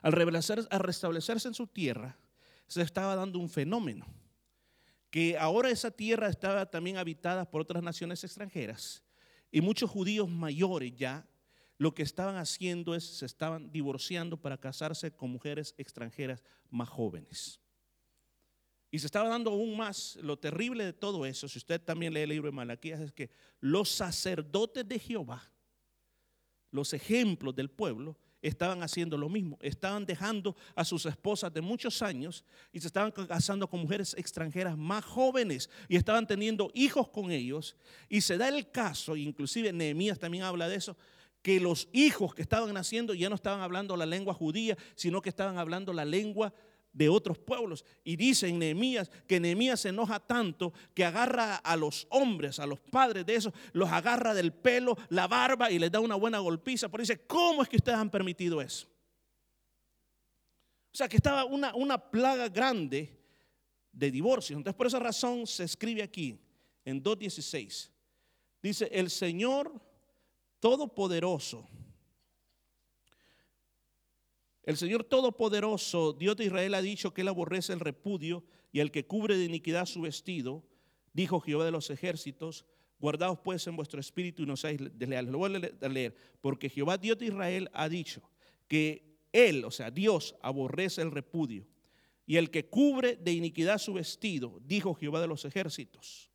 [0.00, 2.16] Al, al restablecerse en su tierra,
[2.66, 4.06] se estaba dando un fenómeno,
[5.10, 9.02] que ahora esa tierra estaba también habitada por otras naciones extranjeras
[9.50, 11.26] y muchos judíos mayores ya
[11.80, 17.58] lo que estaban haciendo es, se estaban divorciando para casarse con mujeres extranjeras más jóvenes.
[18.90, 22.20] Y se estaba dando aún más, lo terrible de todo eso, si usted también lee
[22.20, 25.50] el libro de Malaquías, es que los sacerdotes de Jehová,
[26.70, 29.56] los ejemplos del pueblo, estaban haciendo lo mismo.
[29.62, 34.76] Estaban dejando a sus esposas de muchos años y se estaban casando con mujeres extranjeras
[34.76, 37.74] más jóvenes y estaban teniendo hijos con ellos.
[38.06, 40.94] Y se da el caso, inclusive Nehemías también habla de eso,
[41.42, 45.28] que los hijos que estaban naciendo ya no estaban hablando la lengua judía, sino que
[45.28, 46.52] estaban hablando la lengua
[46.92, 47.84] de otros pueblos.
[48.04, 52.66] Y dice en Nehemías que Nehemías se enoja tanto que agarra a los hombres, a
[52.66, 56.38] los padres de esos, los agarra del pelo, la barba y les da una buena
[56.38, 56.88] golpiza.
[56.88, 58.86] Pero dice, ¿cómo es que ustedes han permitido eso?
[60.92, 63.16] O sea, que estaba una, una plaga grande
[63.92, 64.56] de divorcio.
[64.56, 66.38] Entonces, por esa razón se escribe aquí,
[66.84, 67.90] en 2.16.
[68.62, 69.80] Dice, el Señor
[70.60, 71.68] Todopoderoso
[74.70, 78.90] el Señor Todopoderoso, Dios de Israel, ha dicho que Él aborrece el repudio y el
[78.90, 80.62] que cubre de iniquidad su vestido,
[81.12, 82.66] dijo Jehová de los ejércitos,
[83.00, 85.32] guardaos pues en vuestro espíritu y no seáis desleales.
[85.32, 88.22] Lo voy a leer, porque Jehová Dios de Israel ha dicho
[88.68, 91.66] que Él, o sea, Dios, aborrece el repudio
[92.26, 96.30] y el que cubre de iniquidad su vestido, dijo Jehová de los ejércitos,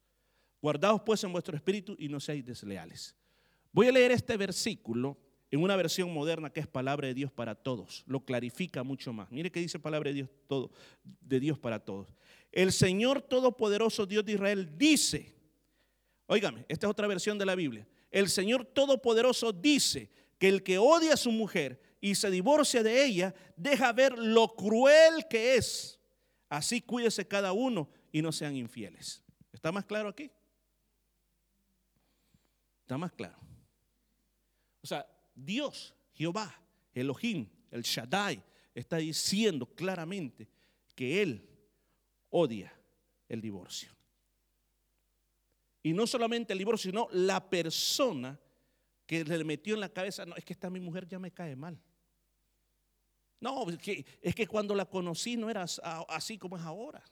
[0.62, 3.16] guardaos pues en vuestro espíritu y no seáis desleales.
[3.76, 5.18] Voy a leer este versículo
[5.52, 8.06] en una versión moderna que es palabra de Dios para todos.
[8.08, 9.30] Lo clarifica mucho más.
[9.30, 12.08] Mire que dice palabra de Dios, para todos.
[12.54, 15.36] El Señor Todopoderoso, Dios de Israel, dice,
[16.26, 17.86] óigame, esta es otra versión de la Biblia.
[18.12, 23.04] El Señor Todopoderoso dice que el que odia a su mujer y se divorcia de
[23.04, 26.00] ella, deja ver lo cruel que es.
[26.48, 29.22] Así cuídese cada uno y no sean infieles.
[29.52, 30.32] ¿Está más claro aquí?
[32.84, 33.46] Está más claro.
[34.86, 36.56] O sea, Dios, Jehová,
[36.94, 38.40] Elohim, el Shaddai,
[38.76, 40.48] está diciendo claramente
[40.94, 41.50] que Él
[42.30, 42.72] odia
[43.28, 43.90] el divorcio.
[45.82, 48.40] Y no solamente el divorcio, sino la persona
[49.08, 51.56] que le metió en la cabeza, no, es que esta mi mujer ya me cae
[51.56, 51.82] mal.
[53.40, 55.66] No, es que, es que cuando la conocí no era
[56.10, 57.04] así como es ahora.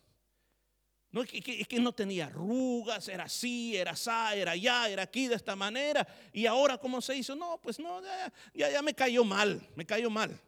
[1.13, 1.29] No, es
[1.67, 6.07] que, no tenía arrugas, era así, era así, era allá, era aquí de esta manera.
[6.33, 7.35] Y ahora, ¿cómo se hizo?
[7.35, 8.01] No, pues no,
[8.55, 10.41] ya, ya, me cayó mal, me cayó mal.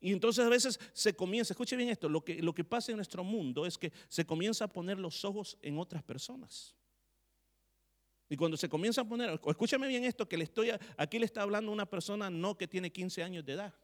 [0.00, 2.96] Y entonces a veces se comienza, escuche bien esto, lo que, lo que pasa en
[2.96, 6.74] nuestro mundo es que se comienza a poner los ojos en otras personas.
[8.28, 11.42] Y cuando se comienza a poner, escúchame bien esto, que le estoy, aquí le está
[11.42, 13.74] hablando una persona no que tiene 15 años de edad.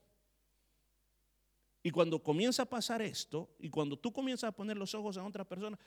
[1.87, 5.23] Y cuando comienza a pasar esto, y cuando tú comienzas a poner los ojos en
[5.25, 5.79] otra persona,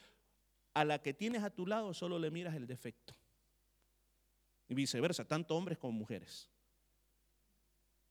[0.76, 3.16] a la que tienes a tu lado solo le miras el defecto.
[4.70, 6.52] Y viceversa, tanto hombres como mujeres.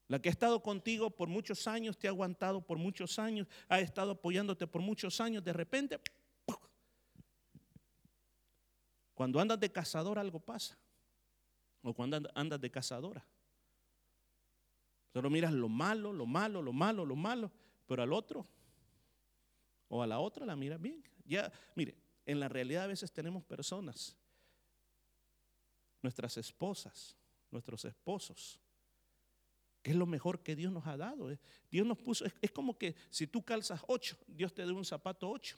[0.08, 3.78] La que ha estado contigo por muchos años, te ha aguantado por muchos años, ha
[3.78, 6.00] estado apoyándote por muchos años, de repente,
[9.14, 10.76] cuando andas de cazador algo pasa.
[11.82, 13.24] O cuando andas de cazadora.
[15.12, 17.52] Solo miras lo malo, lo malo, lo malo, lo malo.
[17.86, 18.46] Pero al otro
[19.88, 21.02] o a la otra la mira bien.
[21.24, 24.16] Ya, mire, en la realidad a veces tenemos personas,
[26.02, 27.16] nuestras esposas,
[27.50, 28.60] nuestros esposos,
[29.82, 31.30] que es lo mejor que Dios nos ha dado.
[31.30, 31.38] Eh.
[31.70, 35.30] Dios nos puso, es, como que si tú calzas ocho, Dios te da un zapato
[35.30, 35.56] ocho.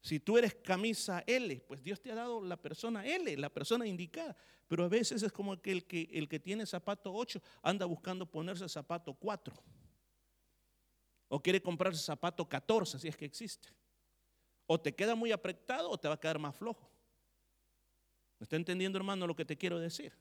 [0.00, 3.86] Si tú eres camisa L, pues Dios te ha dado la persona L, la persona
[3.86, 4.36] indicada.
[4.66, 8.24] Pero a veces es como que el que, el que tiene zapato 8 anda buscando
[8.24, 9.54] ponerse zapato 4.
[11.28, 13.68] O quiere comprarse zapato 14, si es que existe.
[14.66, 16.90] O te queda muy apretado o te va a quedar más flojo.
[18.38, 20.12] ¿Me está entendiendo, hermano, lo que te quiero decir?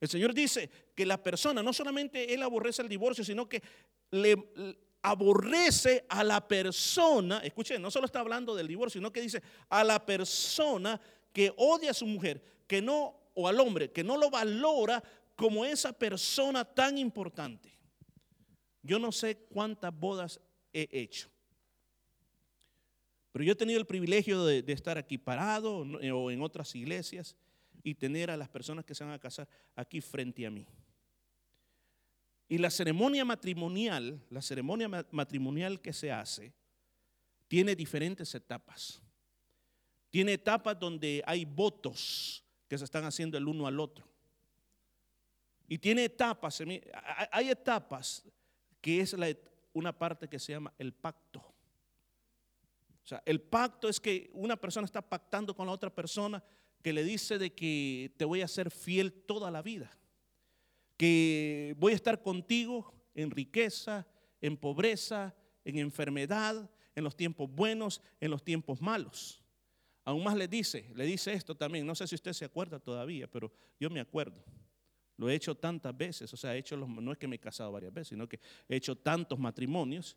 [0.00, 3.62] El Señor dice que la persona, no solamente Él aborrece el divorcio, sino que
[4.10, 4.36] le,
[5.04, 9.84] aborrece a la persona, escuchen, no solo está hablando del divorcio, sino que dice a
[9.84, 10.98] la persona
[11.30, 15.04] que odia a su mujer, que no, o al hombre, que no lo valora
[15.36, 17.73] como esa persona tan importante.
[18.84, 20.40] Yo no sé cuántas bodas
[20.72, 21.28] he hecho.
[23.32, 27.34] Pero yo he tenido el privilegio de, estar aquí parado o en otras iglesias
[27.82, 30.66] y tener a las personas que se van a casar aquí frente a mí.
[32.46, 36.52] Y la ceremonia matrimonial, la ceremonia matrimonial que se hace,
[37.48, 39.00] tiene diferentes etapas.
[40.10, 44.06] Tiene etapas donde hay votos que se están haciendo el uno al otro.
[45.66, 46.62] Y tiene etapas,
[47.32, 48.22] hay etapas
[48.84, 49.16] que es
[49.72, 51.38] una parte que se llama el pacto.
[51.38, 56.44] O sea, el pacto es que una persona está pactando con la otra persona
[56.82, 59.90] que le dice de que te voy a ser fiel toda la vida,
[60.98, 64.06] que voy a estar contigo en riqueza,
[64.42, 69.42] en pobreza, en enfermedad, en los tiempos buenos, en los tiempos malos.
[70.04, 73.30] Aún más le dice, le dice esto también, no sé si usted se acuerda todavía,
[73.30, 74.44] pero yo me acuerdo.
[75.16, 77.70] Lo he hecho tantas veces, o sea, he hecho no es que me he casado
[77.70, 80.16] varias veces, sino que he hecho tantos matrimonios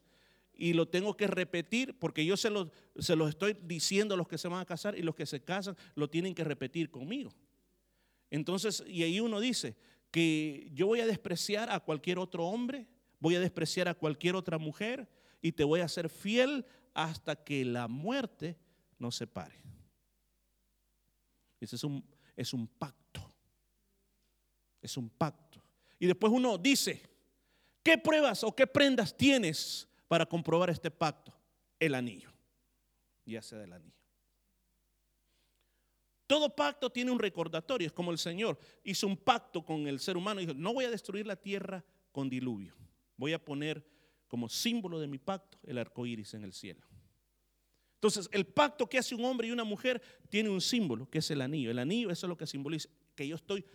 [0.54, 4.28] y lo tengo que repetir porque yo se los, se los estoy diciendo a los
[4.28, 7.32] que se van a casar y los que se casan lo tienen que repetir conmigo.
[8.32, 9.76] Entonces, y ahí uno dice
[10.10, 12.88] que yo voy a despreciar a cualquier otro hombre
[13.20, 15.08] voy a despreciar a cualquier otra mujer
[15.42, 18.58] y te voy a ser fiel hasta que la muerte
[18.98, 19.56] nos separe.
[21.60, 22.04] Ese es un,
[22.36, 23.07] es un pacto.
[24.88, 25.62] Es un pacto.
[26.00, 27.02] Y después uno dice,
[27.84, 31.38] ¿qué pruebas o qué prendas tienes para comprobar este pacto?
[31.78, 32.32] El anillo.
[33.26, 33.97] Ya sea del anillo.
[36.26, 40.15] Todo pacto tiene un recordatorio, es como el Señor hizo un pacto con el ser
[40.15, 42.73] humano y dijo, no voy a destruir la tierra con diluvio,
[43.17, 43.86] voy a poner
[44.30, 46.88] como símbolo de mi pacto el arco iris en el cielo.
[47.95, 51.30] Entonces, el pacto que hace un hombre y una mujer tiene un símbolo, que es
[51.32, 51.71] el anillo.
[51.71, 53.65] El anillo, eso es lo que simboliza, que yo estoy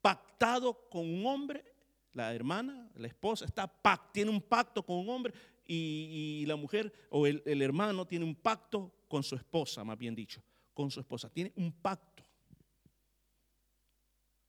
[0.00, 1.64] pactado con un hombre,
[2.12, 3.70] la hermana, la esposa, está
[4.12, 5.32] tiene un pacto con un hombre
[5.66, 10.42] y, la mujer o el, hermano tiene un pacto con su esposa, más bien dicho
[10.74, 11.28] con su esposa.
[11.28, 12.24] Tiene un pacto.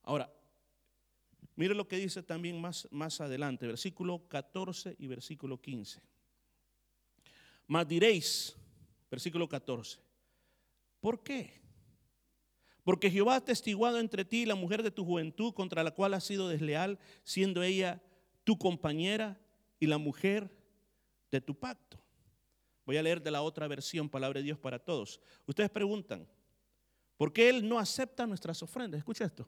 [0.04, 0.32] Ahora,
[1.56, 6.02] mire lo que dice también más, más adelante, versículo 14 y versículo 15.
[7.68, 8.56] Mas diréis,
[9.10, 10.00] versículo 14,
[11.00, 11.61] ¿por qué?
[12.84, 16.24] Porque Jehová ha testiguado entre ti la mujer de tu juventud contra la cual has
[16.24, 18.02] sido desleal, siendo ella
[18.44, 19.40] tu compañera
[19.80, 20.52] y la mujer
[21.32, 22.00] de tu pacto.
[22.86, 25.22] Voy a leer de la otra versión, Palabra de Dios para todos.
[25.46, 26.28] Ustedes preguntan,
[27.18, 28.98] ¿por qué Él no acepta nuestras ofrendas?
[28.98, 29.48] Escucha esto.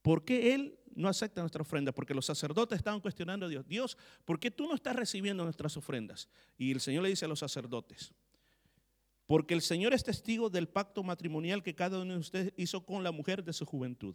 [0.00, 1.94] ¿Por qué Él no acepta nuestras ofrendas?
[1.94, 3.66] Porque los sacerdotes estaban cuestionando a Dios.
[3.68, 6.28] Dios, ¿por qué tú no estás recibiendo nuestras ofrendas?
[6.56, 8.12] Y el Señor le dice a los sacerdotes,
[9.32, 13.02] porque el Señor es testigo del pacto matrimonial que cada uno de ustedes hizo con
[13.02, 14.14] la mujer de su juventud.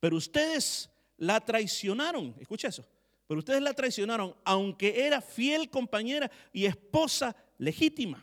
[0.00, 2.36] Pero ustedes la traicionaron.
[2.38, 2.86] Escucha eso.
[3.26, 8.22] Pero ustedes la traicionaron, aunque era fiel compañera y esposa legítima.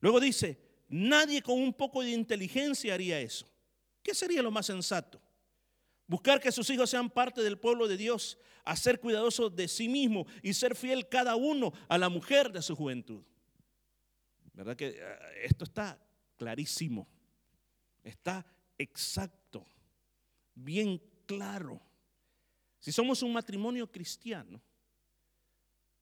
[0.00, 3.46] Luego dice, nadie con un poco de inteligencia haría eso.
[4.02, 5.20] ¿Qué sería lo más sensato?
[6.06, 9.90] Buscar que sus hijos sean parte del pueblo de Dios, a ser cuidadosos de sí
[9.90, 13.22] mismo y ser fiel cada uno a la mujer de su juventud.
[14.54, 15.98] ¿Verdad que eh, esto está
[16.36, 17.06] clarísimo?
[18.02, 18.46] Está
[18.78, 19.66] exacto,
[20.54, 21.80] bien claro.
[22.78, 24.60] Si somos un matrimonio cristiano,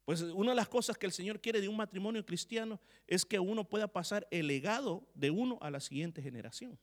[0.05, 3.39] pues una de las cosas que el Señor quiere de un matrimonio cristiano es que
[3.39, 6.77] uno pueda pasar el legado de uno a la siguiente generación.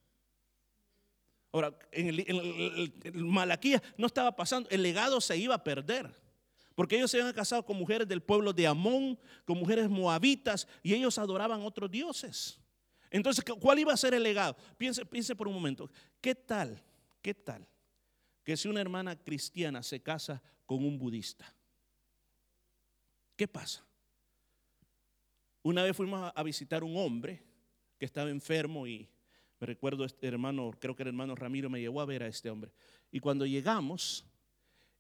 [1.53, 6.15] Ahora, en el, Malaquía no estaba pasando, el legado se iba a perder.
[6.81, 10.95] Porque ellos se habían casado con mujeres del pueblo de Amón, con mujeres moabitas, y
[10.95, 12.59] ellos adoraban otros dioses.
[13.11, 14.57] Entonces, ¿cuál iba a ser el legado?
[14.79, 15.91] Piense, piense por un momento,
[16.23, 16.83] ¿qué tal?
[17.21, 17.69] ¿Qué tal?
[18.43, 21.55] que si una hermana cristiana se casa con un budista,
[23.37, 23.85] ¿qué pasa?
[25.63, 27.43] Una vez fuimos a visitar un hombre
[27.99, 29.07] que estaba enfermo y
[29.61, 32.49] me recuerdo este hermano, creo que el hermano Ramiro me llevó a ver a este
[32.49, 32.73] hombre.
[33.13, 34.25] Y cuando llegamos,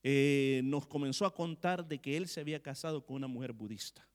[0.02, 4.06] eh, nos comenzó a contar de que él se había casado con una mujer budista.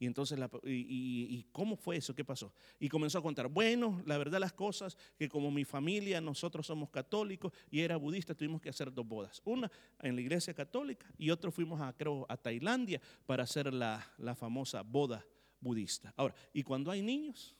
[0.00, 2.14] Y entonces, y, cómo fue eso?
[2.14, 2.54] ¿Qué pasó?
[2.78, 6.88] Y comenzó a contar, bueno, la verdad las cosas, que como mi familia, nosotros somos
[6.88, 9.42] católicos y era budista, tuvimos que hacer dos bodas.
[9.44, 14.10] Una en la iglesia católica y otro fuimos a, creo, a Tailandia para hacer la,
[14.16, 15.22] la famosa boda
[15.60, 16.14] budista.
[16.16, 17.54] Ahora, ¿y cuando hay niños?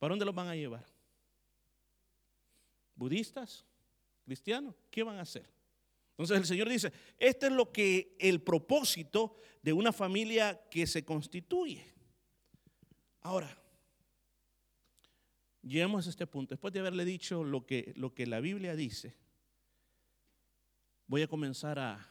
[0.00, 0.84] ¿Para dónde los van a llevar?
[2.96, 3.64] ¿Budistas?
[4.24, 4.74] ¿Cristianos?
[4.90, 5.57] ¿Qué van a hacer?
[6.18, 11.04] Entonces el Señor dice, este es lo que el propósito de una familia que se
[11.04, 11.94] constituye.
[13.20, 13.56] Ahora,
[15.62, 16.54] llegamos a este punto.
[16.54, 19.14] Después de haberle dicho lo que, lo que la Biblia dice,
[21.06, 22.04] voy a comenzar a,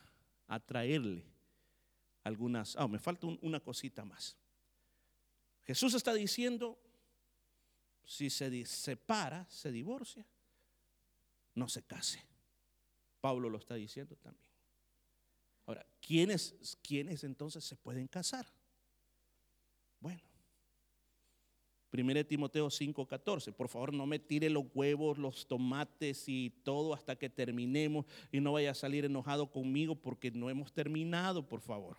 [0.47, 1.25] a traerle
[2.23, 2.77] algunas...
[2.77, 4.37] Ah, me falta una cosita más.
[5.63, 6.79] Jesús está diciendo,
[8.05, 10.25] si se separa, se divorcia,
[11.55, 12.36] no se case.
[13.21, 14.47] Pablo lo está diciendo también.
[15.65, 18.47] Ahora, ¿quiénes, ¿quiénes entonces se pueden casar?
[19.99, 20.21] Bueno,
[21.91, 27.15] 1 Timoteo 5:14, por favor no me tire los huevos, los tomates y todo hasta
[27.15, 31.97] que terminemos y no vaya a salir enojado conmigo porque no hemos terminado, por favor.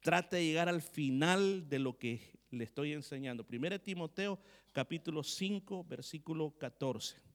[0.00, 3.44] Trate de llegar al final de lo que le estoy enseñando.
[3.48, 4.38] 1 Timoteo
[4.72, 7.29] capítulo 5, versículo 14.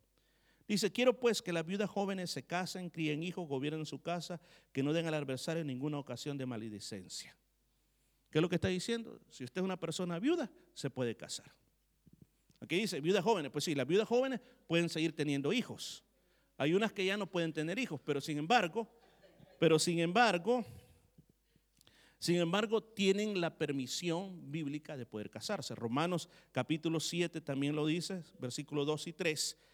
[0.68, 4.82] Dice, quiero pues que las viudas jóvenes se casen, críen hijos, gobiernen su casa, que
[4.82, 7.38] no den al adversario ninguna ocasión de maledicencia.
[8.32, 9.20] ¿Qué es lo que está diciendo?
[9.30, 11.54] Si usted es una persona viuda, se puede casar.
[12.60, 16.04] Aquí dice, viudas jóvenes, pues sí, las viudas jóvenes pueden seguir teniendo hijos.
[16.58, 18.90] Hay unas que ya no pueden tener hijos, pero sin embargo,
[19.60, 20.66] pero sin embargo,
[22.18, 25.76] sin embargo, tienen la permisión bíblica de poder casarse.
[25.76, 29.65] Romanos capítulo 7 también lo dice, versículos 2 y 3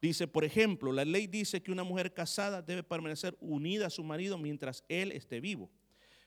[0.00, 4.04] Dice, por ejemplo, la ley dice que una mujer casada debe permanecer unida a su
[4.04, 5.70] marido mientras él esté vivo.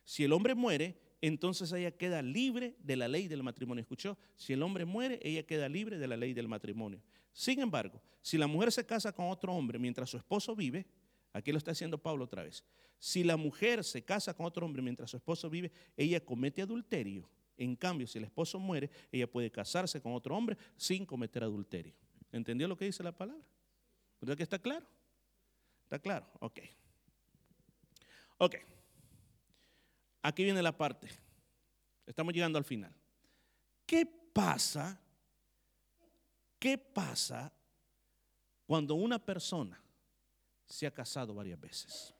[0.03, 3.81] Si el hombre muere, entonces ella queda libre de la ley del matrimonio.
[3.81, 4.17] ¿Escuchó?
[4.35, 7.01] Si el hombre muere, ella queda libre de la ley del matrimonio.
[7.31, 10.87] Sin embargo, si la mujer se casa con otro hombre mientras su esposo vive,
[11.31, 12.63] aquí lo está haciendo Pablo otra vez,
[12.97, 17.29] si la mujer se casa con otro hombre mientras su esposo vive, ella comete adulterio.
[17.55, 21.93] En cambio, si el esposo muere, ella puede casarse con otro hombre sin cometer adulterio.
[22.31, 23.43] ¿Entendió lo que dice la palabra?
[24.19, 24.85] ¿Verdad que está claro?
[25.83, 26.27] ¿Está claro?
[26.39, 26.59] Ok.
[28.37, 28.55] Ok.
[30.21, 31.09] Aquí viene la parte.
[32.05, 32.93] Estamos llegando al final.
[33.85, 34.99] ¿Qué pasa?
[36.59, 37.51] ¿Qué pasa
[38.65, 39.81] cuando una persona
[40.65, 42.13] se ha casado varias veces?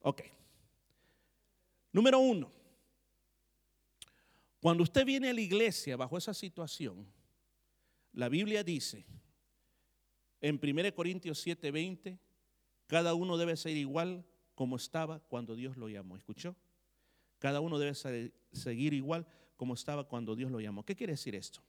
[0.00, 0.22] Ok.
[1.92, 2.52] Número uno.
[4.60, 7.06] Cuando usted viene a la iglesia bajo esa situación,
[8.12, 9.06] la Biblia dice
[10.40, 12.18] en 1 Corintios 7:20,
[12.86, 14.24] cada uno debe ser igual
[14.54, 16.16] como estaba cuando Dios lo llamó.
[16.16, 16.56] ¿Escuchó?
[17.38, 17.94] Cada uno debe
[18.52, 19.26] seguir igual
[19.56, 20.84] como estaba cuando Dios lo llamó.
[20.84, 21.60] ¿Qué quiere decir esto?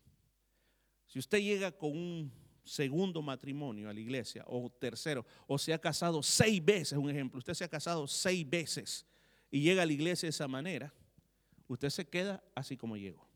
[1.06, 2.32] Si usted llega con un
[2.64, 7.40] segundo matrimonio a la iglesia, o tercero, o se ha casado seis veces, un ejemplo,
[7.40, 9.06] usted se ha casado seis veces
[9.50, 10.94] y llega a la iglesia de esa manera,
[11.68, 13.28] usted se queda así como llegó.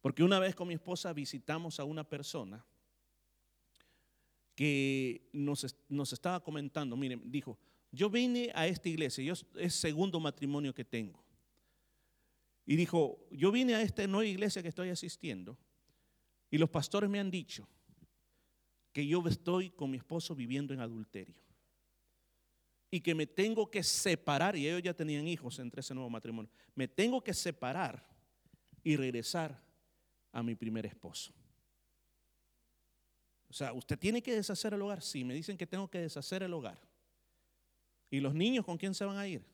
[0.00, 2.64] Porque una vez con mi esposa visitamos a una persona
[4.60, 7.58] que nos, nos estaba comentando, miren, dijo,
[7.90, 11.24] yo vine a esta iglesia, yo, es segundo matrimonio que tengo.
[12.66, 15.56] Y dijo, yo vine a esta nueva iglesia que estoy asistiendo
[16.50, 17.66] y los pastores me han dicho
[18.92, 21.40] que yo estoy con mi esposo viviendo en adulterio
[22.90, 26.52] y que me tengo que separar, y ellos ya tenían hijos entre ese nuevo matrimonio,
[26.74, 28.06] me tengo que separar
[28.84, 29.58] y regresar
[30.32, 31.32] a mi primer esposo.
[33.50, 35.02] O sea, usted tiene que deshacer el hogar.
[35.02, 36.78] Sí, me dicen que tengo que deshacer el hogar.
[38.08, 39.44] ¿Y los niños con quién se van a ir?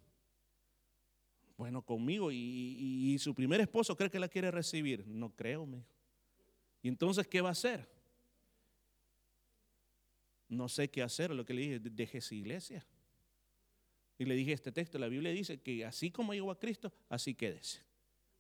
[1.57, 2.31] Bueno, conmigo.
[2.31, 5.07] ¿Y, su primer esposo cree que la quiere recibir?
[5.07, 5.83] No creo, me
[6.83, 7.89] ¿Y entonces qué va a hacer?
[10.49, 11.31] No sé qué hacer.
[11.31, 12.87] Lo que le dije, deje esa iglesia.
[14.19, 17.35] Y le dije este texto, la Biblia dice que así como llegó a Cristo, así
[17.35, 17.83] quédese.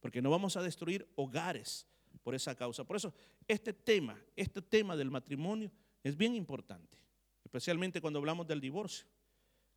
[0.00, 1.86] Porque no vamos a destruir hogares
[2.26, 2.82] por esa causa.
[2.82, 3.14] Por eso,
[3.46, 5.70] este tema, este tema del matrimonio
[6.02, 6.98] es bien importante,
[7.44, 9.06] especialmente cuando hablamos del divorcio,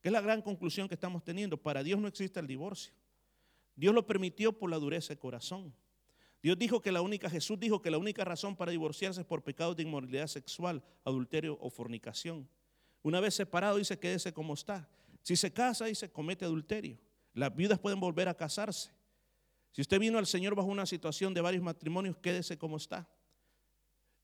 [0.01, 1.57] que es la gran conclusión que estamos teniendo.
[1.57, 2.91] Para Dios no existe el divorcio.
[3.75, 5.75] Dios lo permitió por la dureza de corazón.
[6.41, 9.43] Dios dijo que la única, Jesús dijo que la única razón para divorciarse es por
[9.43, 12.49] pecados de inmoralidad sexual, adulterio o fornicación.
[13.03, 14.89] Una vez separado, dice, quédese como está.
[15.21, 16.97] Si se casa, dice, comete adulterio.
[17.35, 18.89] Las viudas pueden volver a casarse.
[19.71, 23.07] Si usted vino al Señor bajo una situación de varios matrimonios, quédese como está.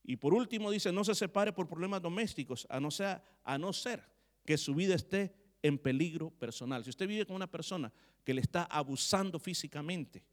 [0.02, 3.72] Y por último dice, no se separe por problemas domésticos, a no, ser, a no
[3.72, 4.04] ser
[4.44, 6.84] que su vida esté en peligro personal.
[6.84, 7.92] Si usted vive con una persona
[8.24, 10.24] que le está abusando físicamente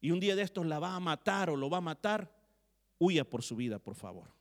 [0.00, 2.34] y un día de estos la va a matar o lo va a matar,
[2.98, 4.34] huya por su vida, por favor.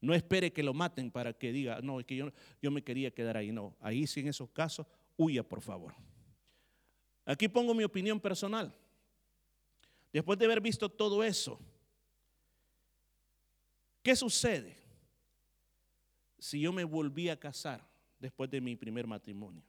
[0.00, 3.10] No espere que lo maten para que diga, no, es que yo, yo me quería
[3.10, 3.52] quedar ahí.
[3.52, 4.86] No, ahí sí en esos casos,
[5.16, 5.94] huya, por favor.
[7.24, 8.74] Aquí pongo mi opinión personal.
[10.12, 11.60] Después de haber visto todo eso,
[14.02, 14.76] ¿qué sucede
[16.38, 17.86] si yo me volví a casar
[18.18, 19.62] después de mi primer matrimonio?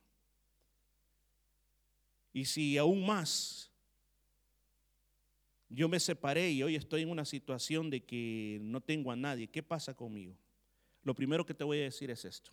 [2.34, 3.70] Y si aún más
[5.70, 9.48] yo me separé y hoy estoy en una situación de que no tengo a nadie,
[9.48, 10.36] ¿qué pasa conmigo?
[11.04, 12.52] Lo primero que te voy a decir es esto.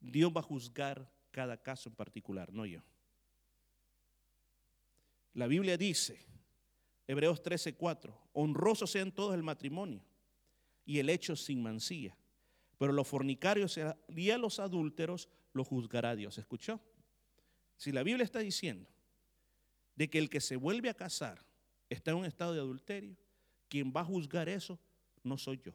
[0.00, 2.82] Dios va a juzgar cada caso en particular, no yo.
[5.34, 6.31] La Biblia dice
[7.06, 10.04] Hebreos 13:4, honrosos sean todos el matrimonio
[10.84, 12.16] y el hecho sin mancilla,
[12.78, 13.78] pero los fornicarios
[14.08, 16.38] y a los adúlteros lo juzgará Dios.
[16.38, 16.80] ¿Escuchó?
[17.76, 18.88] Si la Biblia está diciendo
[19.96, 21.44] de que el que se vuelve a casar
[21.90, 23.16] está en un estado de adulterio,
[23.68, 24.78] quien va a juzgar eso
[25.22, 25.72] no soy yo,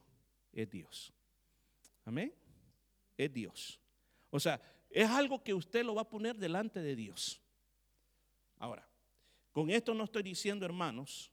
[0.52, 1.12] es Dios.
[2.04, 2.34] Amén.
[3.16, 3.80] Es Dios.
[4.30, 4.60] O sea,
[4.90, 7.40] es algo que usted lo va a poner delante de Dios.
[8.58, 8.88] Ahora,
[9.58, 11.32] con esto no estoy diciendo, hermanos,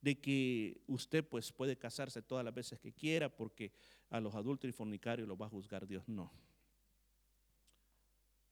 [0.00, 3.72] de que usted pues puede casarse todas las veces que quiera porque
[4.08, 6.02] a los adultos y fornicarios los va a juzgar Dios.
[6.08, 6.32] No.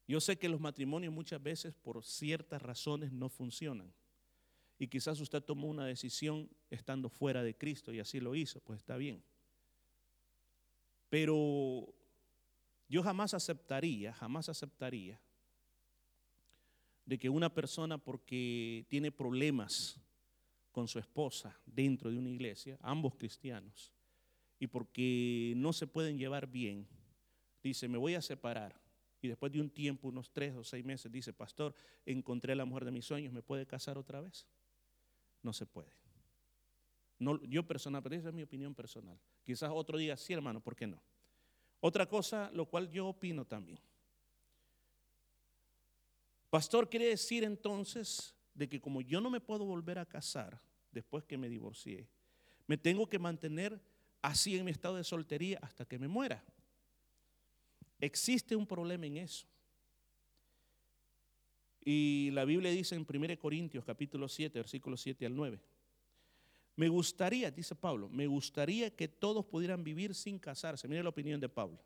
[0.06, 3.90] Yo sé que los matrimonios muchas veces por ciertas razones no funcionan.
[4.78, 8.80] Y quizás usted tomó una decisión estando fuera de Cristo y así lo hizo, pues
[8.80, 9.24] está bien.
[11.08, 11.94] Pero
[12.86, 15.18] yo jamás aceptaría, jamás aceptaría
[17.06, 19.98] de que una persona porque tiene problemas
[20.72, 23.94] con su esposa dentro de una iglesia, ambos cristianos,
[24.58, 26.86] y porque no se pueden llevar bien,
[27.62, 28.78] dice, me voy a separar.
[29.22, 32.64] Y después de un tiempo, unos tres o seis meses, dice, pastor, encontré a la
[32.64, 34.46] mujer de mis sueños, ¿me puede casar otra vez?
[35.42, 35.90] No se puede.
[37.18, 39.18] No, yo personal, pero esa es mi opinión personal.
[39.42, 41.00] Quizás otro día sí, hermano, ¿por qué no?
[41.80, 43.80] Otra cosa, lo cual yo opino también.
[46.50, 50.60] Pastor, quiere decir entonces de que como yo no me puedo volver a casar
[50.92, 52.08] después que me divorcié,
[52.66, 53.80] me tengo que mantener
[54.22, 56.44] así en mi estado de soltería hasta que me muera.
[58.00, 59.46] Existe un problema en eso.
[61.84, 65.60] Y la Biblia dice en 1 Corintios capítulo 7, versículos 7 al 9.
[66.74, 70.88] Me gustaría, dice Pablo, me gustaría que todos pudieran vivir sin casarse.
[70.88, 71.78] Mire la opinión de Pablo.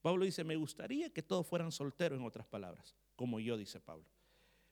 [0.00, 4.04] Pablo dice, me gustaría que todos fueran solteros, en otras palabras, como yo, dice Pablo.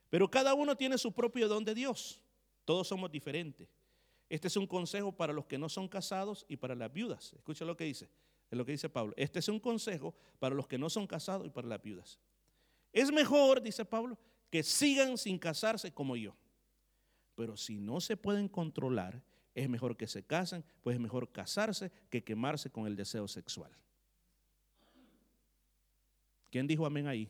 [0.09, 2.21] Pero cada uno tiene su propio don de Dios.
[2.63, 3.67] Todos somos diferentes.
[4.29, 7.33] Este es un consejo para los que no son casados y para las viudas.
[7.33, 8.09] Escucha lo que dice,
[8.49, 9.13] es lo que dice Pablo.
[9.17, 12.19] Este es un consejo para los que no son casados y para las viudas.
[12.93, 14.17] Es mejor, dice Pablo,
[14.49, 16.33] que sigan sin casarse como yo.
[17.35, 19.21] Pero si no se pueden controlar,
[19.53, 23.71] es mejor que se casen, pues es mejor casarse que quemarse con el deseo sexual.
[26.49, 27.29] ¿Quién dijo amén ahí?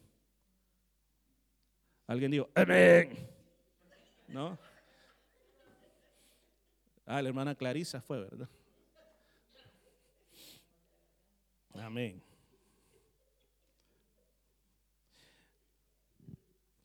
[2.07, 3.29] Alguien dijo, amén.
[4.29, 4.57] ¿No?
[7.05, 8.49] Ah, la hermana Clarisa fue, ¿verdad?
[11.73, 12.21] Amén.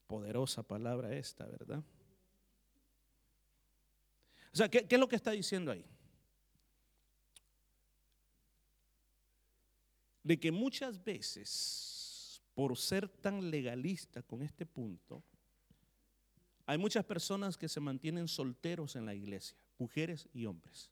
[0.06, 1.82] Poderosa palabra esta, ¿verdad?
[4.52, 5.84] O sea, ¿qué, ¿qué, es lo que está diciendo ahí?
[10.22, 12.01] De que muchas veces,
[12.54, 15.22] por ser tan legalista con este punto,
[16.66, 20.90] hay muchas personas que se mantienen solteros en la iglesia mujeres y hombres.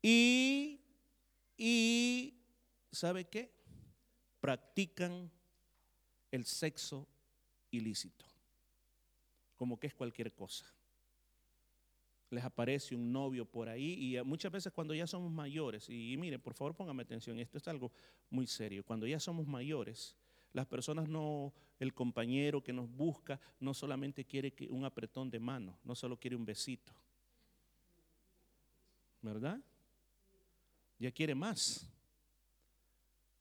[0.00, 0.80] Y,
[1.58, 2.34] y
[2.90, 3.52] ¿sabe qué?
[4.40, 5.30] Practican
[6.30, 7.06] el sexo
[7.70, 8.24] ilícito,
[9.56, 10.64] como que es cualquier cosa.
[12.30, 16.40] Les aparece un novio por ahí y muchas veces cuando ya somos mayores, y, miren,
[16.40, 17.92] por favor póngame atención, esto es algo
[18.30, 20.16] muy serio, cuando ya somos mayores,
[20.52, 25.78] las personas no, el compañero que nos busca no solamente quiere un apretón de mano,
[25.84, 26.92] no solo quiere un besito.
[29.20, 29.60] ¿Verdad?
[30.98, 31.86] Ya quiere más.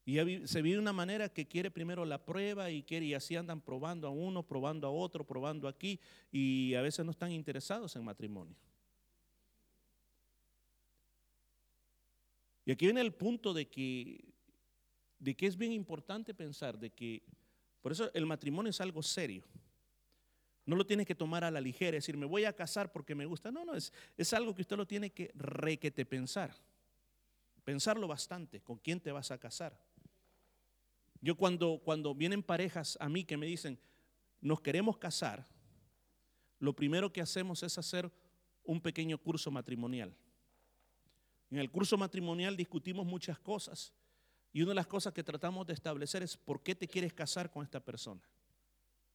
[0.06, 3.36] Y se vive de una manera que quiere primero la prueba y quiere y así
[3.36, 6.00] andan probando a uno, probando a otro, probando aquí
[6.32, 8.56] y a veces no están interesados en matrimonio.
[12.66, 14.36] Y aquí viene el punto de que
[15.20, 17.24] de que es bien importante pensar de que,
[17.82, 19.44] por eso el matrimonio es algo serio.
[20.66, 23.26] No lo tiene que tomar a la ligera, decir, me voy a casar porque me
[23.26, 23.52] gusta.
[23.52, 26.56] No, no, es, es algo que usted lo tiene que requete pensar.
[27.64, 29.80] Pensarlo bastante, con quién te vas a casar.
[31.22, 33.80] Yo cuando, cuando vienen parejas a mí que me dicen,
[34.42, 35.46] nos queremos casar,
[36.60, 38.12] lo primero que hacemos es hacer
[38.64, 40.16] un pequeño curso matrimonial.
[41.52, 43.94] En el curso matrimonial discutimos muchas cosas
[44.52, 47.52] y una de las cosas que tratamos de establecer es por qué te quieres casar
[47.52, 48.22] con esta persona.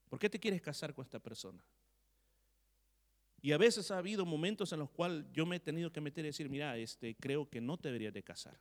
[0.09, 1.65] ¿Por qué te quieres casar con esta persona?
[3.43, 6.25] Y a veces ha habido momentos en los cuales yo me he tenido que meter
[6.25, 8.59] y decir, mira, este, creo que no te deberías de casar.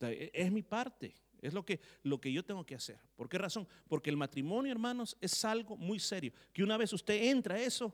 [0.00, 3.00] E, es mi parte, es lo que, lo que yo tengo que hacer.
[3.16, 3.66] ¿Por qué razón?
[3.88, 6.32] Porque el matrimonio, hermanos, es algo muy serio.
[6.52, 7.92] Que una vez usted entra a eso,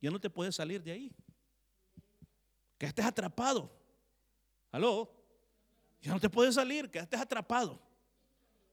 [0.00, 1.12] ya no te puede salir de ahí.
[2.82, 3.70] Que estés atrapado.
[4.72, 5.08] ¿Aló?
[6.00, 7.80] Ya no te puedes salir, quedaste atrapado.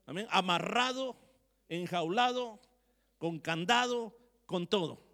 [0.08, 0.26] Amén.
[0.32, 1.16] Amarrado,
[1.68, 2.60] enjaulado,
[3.20, 5.06] con candado, con todo.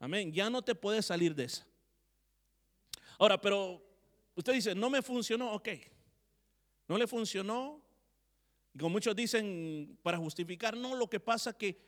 [0.00, 0.32] Amén.
[0.32, 1.64] Ya no te puedes salir de esa.
[3.16, 3.80] Ahora, pero
[4.34, 5.68] usted dice, no me funcionó, ok.
[6.88, 7.80] No le funcionó.
[8.74, 11.80] Y como muchos dicen, para justificar, no, lo que pasa que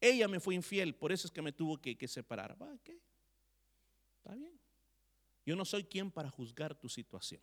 [0.00, 2.60] ella me fue infiel, por eso es que me tuvo que, separar.
[2.60, 2.74] ¿Va?
[2.74, 4.59] Está bien.
[5.44, 7.40] Yo no soy quien para juzgar tu situación.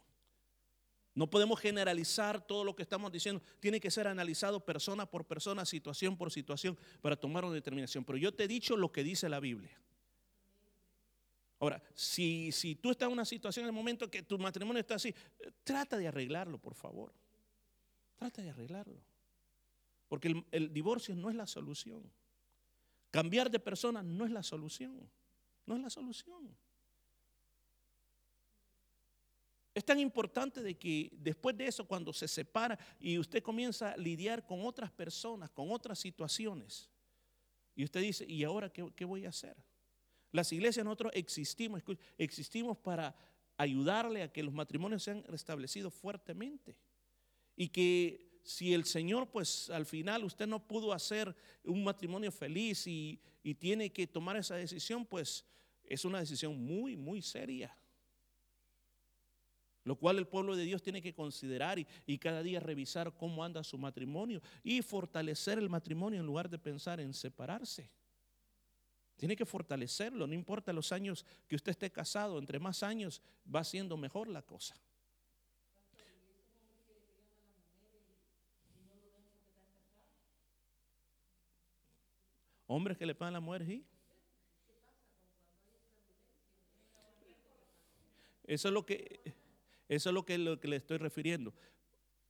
[1.18, 3.42] No podemos generalizar todo lo que estamos diciendo.
[3.60, 8.06] Tiene que ser analizado persona por persona, situación por situación, para tomar una determinación.
[8.06, 9.82] Pero yo te he dicho lo que dice la Biblia.
[11.60, 14.94] Ahora, si, si tú estás en una situación en el momento que tu matrimonio está
[14.94, 15.14] así,
[15.64, 17.12] trata de arreglarlo, por favor.
[18.16, 19.02] Trata de arreglarlo.
[20.08, 22.04] Porque el, el divorcio no es la solución.
[23.10, 25.10] Cambiar de persona no es la solución.
[25.66, 26.56] No es la solución.
[29.78, 33.98] Es tan importante de que después de eso, cuando se separa y usted comienza a
[33.98, 36.90] lidiar con otras personas, con otras situaciones,
[37.76, 39.56] y usted dice, ¿y ahora qué, voy a hacer?
[40.32, 41.84] Las iglesias nosotros existimos,
[42.18, 43.16] existimos para
[43.56, 46.76] ayudarle a que los matrimonios sean restablecidos fuertemente.
[47.56, 52.88] Y que si el Señor, pues al final usted no pudo hacer un matrimonio feliz
[52.88, 55.46] y, y tiene que tomar esa decisión, pues
[55.84, 57.78] es una decisión muy, muy seria.
[59.88, 63.42] Lo cual el pueblo de Dios tiene que considerar y, y, cada día revisar cómo
[63.42, 67.90] anda su matrimonio y fortalecer el matrimonio en lugar de pensar en separarse.
[69.16, 73.64] Tiene que fortalecerlo, no importa los años que usted esté casado, entre más años va
[73.64, 74.76] siendo mejor la cosa.
[82.68, 83.86] Hombres que le pagan la mujer, ¿sí?
[88.44, 89.47] Eso es lo que,
[89.88, 91.54] eso es lo que, lo que le estoy refiriendo.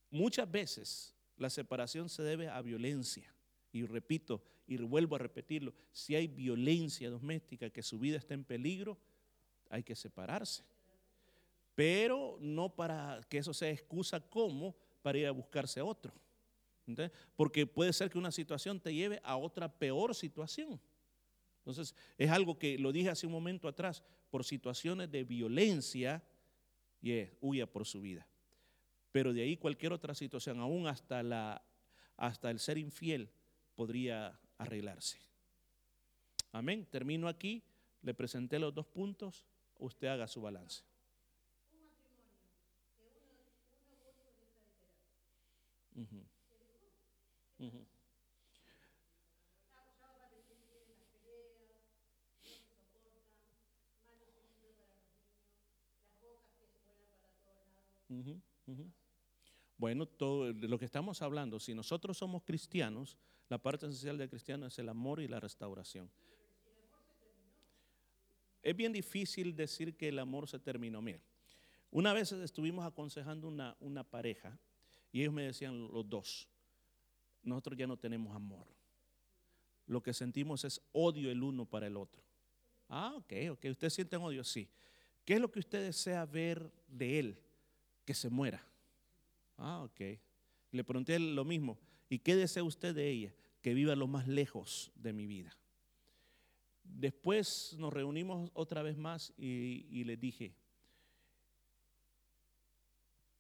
[0.09, 3.33] Muchas veces la separación se debe a violencia.
[3.71, 8.43] Y repito, y vuelvo a repetirlo, si hay violencia doméstica, que su vida está en
[8.43, 8.97] peligro,
[9.69, 10.63] hay que separarse.
[11.75, 16.13] Pero no para que eso sea excusa como para ir a buscarse otro.
[17.35, 20.79] Porque puede ser que una situación te lleve a otra peor situación.
[21.59, 26.23] Entonces, es algo que lo dije hace un momento atrás, por situaciones de violencia,
[27.01, 28.27] y huya por su vida.
[29.11, 31.63] Pero de ahí cualquier otra situación, aún hasta, la,
[32.17, 33.29] hasta el ser infiel,
[33.75, 35.19] podría arreglarse.
[36.51, 36.87] Amén.
[36.89, 37.63] Termino aquí,
[38.01, 39.45] le presenté los dos puntos,
[39.77, 40.83] usted haga su balance.
[59.77, 63.17] Bueno, todo lo que estamos hablando, si nosotros somos cristianos,
[63.49, 66.09] la parte esencial del cristiano es el amor y la restauración.
[68.61, 71.01] Es bien difícil decir que el amor se terminó.
[71.01, 71.21] Mira,
[71.91, 74.57] una vez estuvimos aconsejando una, una pareja
[75.11, 76.49] y ellos me decían los dos,
[77.43, 78.67] nosotros ya no tenemos amor.
[79.85, 82.21] Lo que sentimos es odio el uno para el otro.
[82.89, 83.65] Ah, ok, ok.
[83.71, 84.43] ¿Usted siente odio?
[84.43, 84.67] Sí.
[85.23, 87.46] ¿Qué es lo que usted desea ver de él?
[88.07, 88.65] Que se muera.
[89.57, 90.17] Ah, ok.
[90.71, 91.77] Le pregunté lo mismo.
[92.07, 93.33] ¿Y qué desea usted de ella?
[93.61, 95.57] Que viva lo más lejos de mi vida.
[96.85, 100.55] Después nos reunimos otra vez más y, le dije,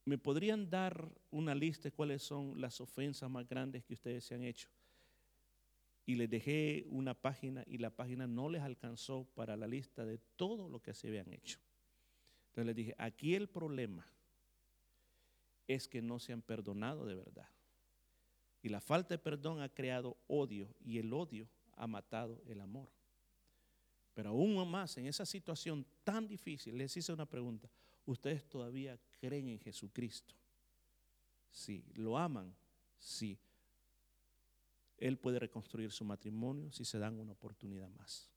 [0.03, 4.35] ¿me podrían dar una lista de cuáles son las ofensas más grandes que ustedes se
[4.35, 4.67] han hecho?
[6.05, 10.17] Y les dejé una página y la página no les alcanzó para la lista de
[10.35, 11.57] todo lo que se habían hecho.
[12.49, 14.05] Entonces les dije, aquí el problema
[15.67, 17.49] es que no se han perdonado de verdad.
[18.61, 22.89] Y la falta de perdón ha creado odio y el odio ha matado el amor.
[24.13, 27.69] Pero aún más, en esa situación tan difícil, les hice una pregunta.
[28.05, 30.33] ¿Ustedes todavía creen en Jesucristo?
[31.51, 31.85] Sí.
[31.93, 32.55] ¿Lo aman?
[32.97, 33.37] Sí.
[34.97, 38.29] Él puede reconstruir su matrimonio si se dan una oportunidad más.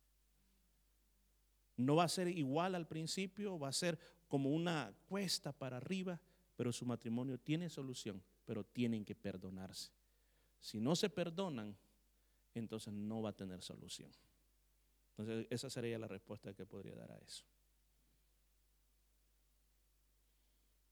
[1.76, 6.20] No va a ser igual al principio, va a ser como una cuesta para arriba,
[6.60, 9.90] pero su matrimonio tiene solución, pero tienen que perdonarse.
[10.60, 11.74] Si no se perdonan,
[12.52, 14.10] entonces no va a tener solución.
[15.12, 17.46] Entonces, esa sería la respuesta que podría dar a eso.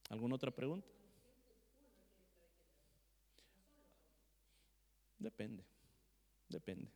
[0.09, 0.89] ¿Alguna otra pregunta?
[5.19, 5.67] Depende,
[6.49, 6.91] depende.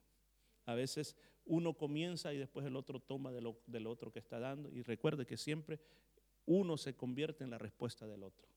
[0.65, 1.15] A veces
[1.45, 4.71] uno comienza y después el otro toma de lo, del otro que está dando.
[4.71, 5.79] Y recuerde que siempre
[6.47, 8.52] uno se convierte en la respuesta del otro.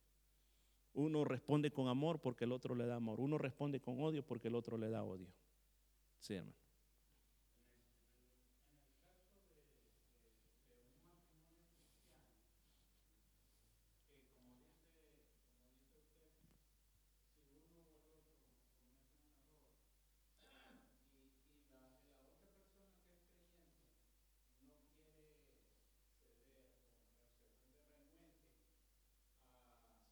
[0.96, 3.20] Uno responde con amor porque el otro le da amor.
[3.20, 5.28] Uno responde con odio porque el otro le da odio.
[6.20, 6.56] Sí, hermano.
[20.58, 20.66] Ah.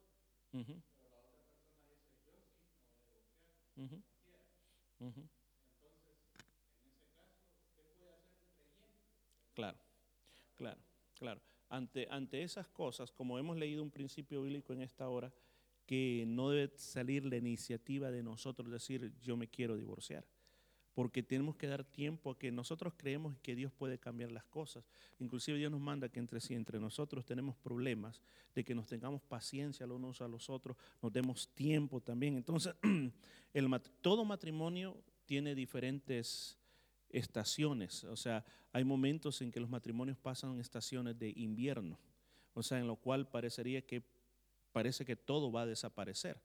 [9.54, 9.78] Claro,
[10.56, 10.82] claro,
[11.16, 11.42] claro.
[11.70, 15.34] Ante, ante esas cosas, como hemos leído un principio bíblico en esta hora,
[15.86, 20.26] que no debe salir la iniciativa de nosotros decir yo me quiero divorciar.
[20.94, 24.84] porque tenemos que dar tiempo a que nosotros creemos que Dios puede cambiar las cosas.
[25.18, 28.22] Inclusive Dios nos manda que entre si entre nosotros tenemos problemas,
[28.54, 32.36] de que nos tengamos paciencia los unos a los otros, nos demos tiempo también.
[32.36, 32.76] Entonces,
[33.54, 36.60] el, todo matrimonio tiene diferentes
[37.10, 42.00] estaciones, o sea, hay momentos en que los matrimonios pasan estaciones de invierno,
[42.56, 44.04] o sea, en lo cual parecería que
[44.74, 46.42] parece que todo va a desaparecer.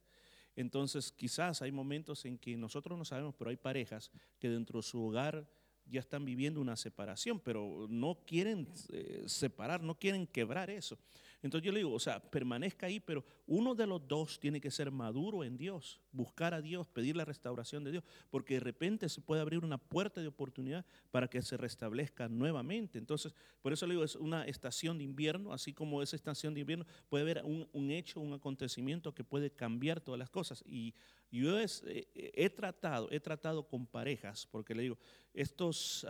[0.55, 4.83] Entonces, quizás hay momentos en que nosotros no sabemos, pero hay parejas que dentro de
[4.83, 5.47] su hogar
[5.85, 10.97] ya están viviendo una separación, pero no quieren eh, separar, no quieren quebrar eso.
[11.41, 14.71] Entonces yo le digo, o sea, permanezca ahí, pero uno de los dos tiene que
[14.71, 19.07] ser maduro en Dios, buscar a Dios, pedir la restauración de Dios, porque de repente
[19.07, 22.97] se puede abrir una puerta de oportunidad para que se restablezca nuevamente.
[22.97, 26.61] Entonces, por eso le digo, es una estación de invierno, así como esa estación de
[26.61, 30.61] invierno puede haber un, hecho, un acontecimiento que puede cambiar todas las cosas.
[30.65, 30.93] Y
[31.31, 31.71] yo eh,
[32.15, 34.97] he tratado, he tratado con parejas, porque le digo,
[35.33, 36.05] estos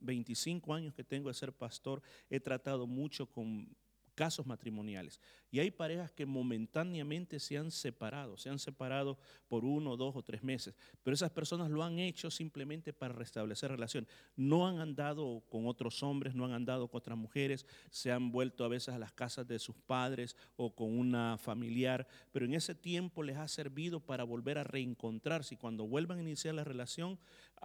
[0.00, 2.00] 25 ah, años que tengo de ser pastor,
[2.30, 3.68] he tratado mucho con
[4.16, 5.20] casos matrimoniales.
[5.52, 10.22] Y hay parejas que momentáneamente se han separado, se han separado por uno, dos o
[10.22, 14.08] tres meses, pero esas personas lo han hecho simplemente para restablecer relación.
[14.34, 18.64] No han andado con otros hombres, no han andado con otras mujeres, se han vuelto
[18.64, 22.74] a veces a las casas de sus padres o con una familiar, pero en ese
[22.74, 27.18] tiempo les ha servido para volver a reencontrarse y cuando vuelvan a iniciar la relación,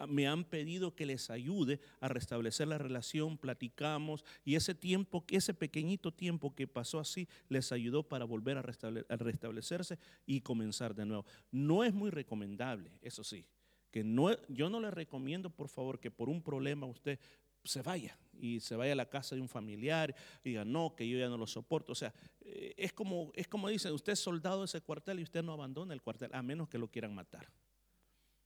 [0.08, 5.54] me han pedido que les ayude a restablecer la relación, platicamos y ese tiempo, ese
[5.54, 11.26] pequeñito tiempo que pasó así, les ayudó para volver a, restablecerse y comenzar de nuevo.
[11.52, 13.46] No es muy recomendable, eso sí,
[13.92, 17.20] que no, yo no le recomiendo, por favor, que por un problema usted
[17.64, 21.08] se vaya y se vaya a la casa de un familiar y diga, no, que
[21.08, 21.92] yo ya no lo soporto.
[21.92, 25.24] O sea, eh, es como, es como dicen, usted es soldado de ese cuartel y
[25.24, 27.52] usted no abandona el cuartel, a menos que lo quieran matar.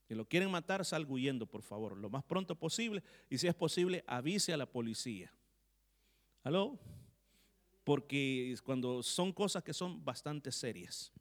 [0.08, 3.04] Si lo quieren matar, salga huyendo, por favor, lo más pronto posible.
[3.30, 5.34] Y si es posible, avise a la policía.
[6.44, 6.80] ¿Aló?
[7.84, 11.12] Porque cuando son cosas que son bastante serias.